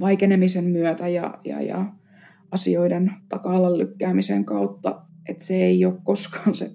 [0.00, 1.92] vaikenemisen myötä ja, ja, ja
[2.50, 6.70] asioiden taka lykkäämisen kautta, että se ei ole koskaan se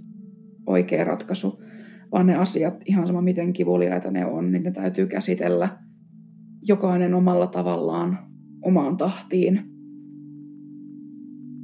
[0.67, 1.63] oikea ratkaisu,
[2.11, 5.77] vaan ne asiat, ihan sama miten kivuliaita ne on, niin ne täytyy käsitellä
[6.61, 8.19] jokainen omalla tavallaan
[8.61, 9.61] omaan tahtiin.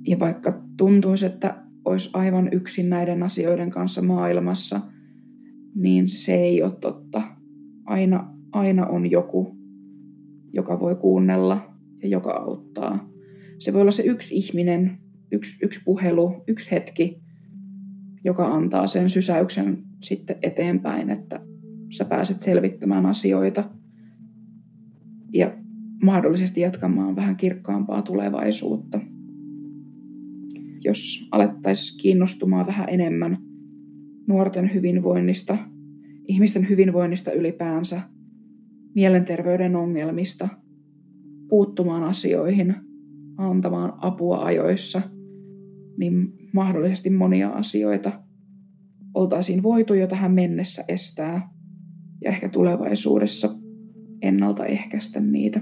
[0.07, 4.81] Ja vaikka tuntuisi, että olisi aivan yksin näiden asioiden kanssa maailmassa,
[5.75, 7.21] niin se ei ole totta.
[7.85, 9.55] Aina, aina on joku,
[10.53, 13.09] joka voi kuunnella ja joka auttaa.
[13.59, 14.97] Se voi olla se yksi ihminen,
[15.31, 17.21] yksi, yksi puhelu, yksi hetki,
[18.23, 21.39] joka antaa sen sysäyksen sitten eteenpäin, että
[21.97, 23.69] sä pääset selvittämään asioita
[25.33, 25.57] ja
[26.03, 28.99] mahdollisesti jatkamaan vähän kirkkaampaa tulevaisuutta.
[30.83, 33.48] Jos alettaisiin kiinnostumaan vähän enemmän
[34.29, 35.57] nuorten hyvinvoinnista,
[36.27, 38.01] ihmisten hyvinvoinnista ylipäänsä,
[38.95, 40.49] mielenterveyden ongelmista,
[41.47, 42.75] puuttumaan asioihin,
[43.37, 45.01] antamaan apua ajoissa,
[45.97, 48.23] niin mahdollisesti monia asioita
[49.13, 51.49] oltaisiin voitu jo tähän mennessä estää
[52.21, 53.49] ja ehkä tulevaisuudessa
[54.21, 55.61] ennaltaehkäistä niitä.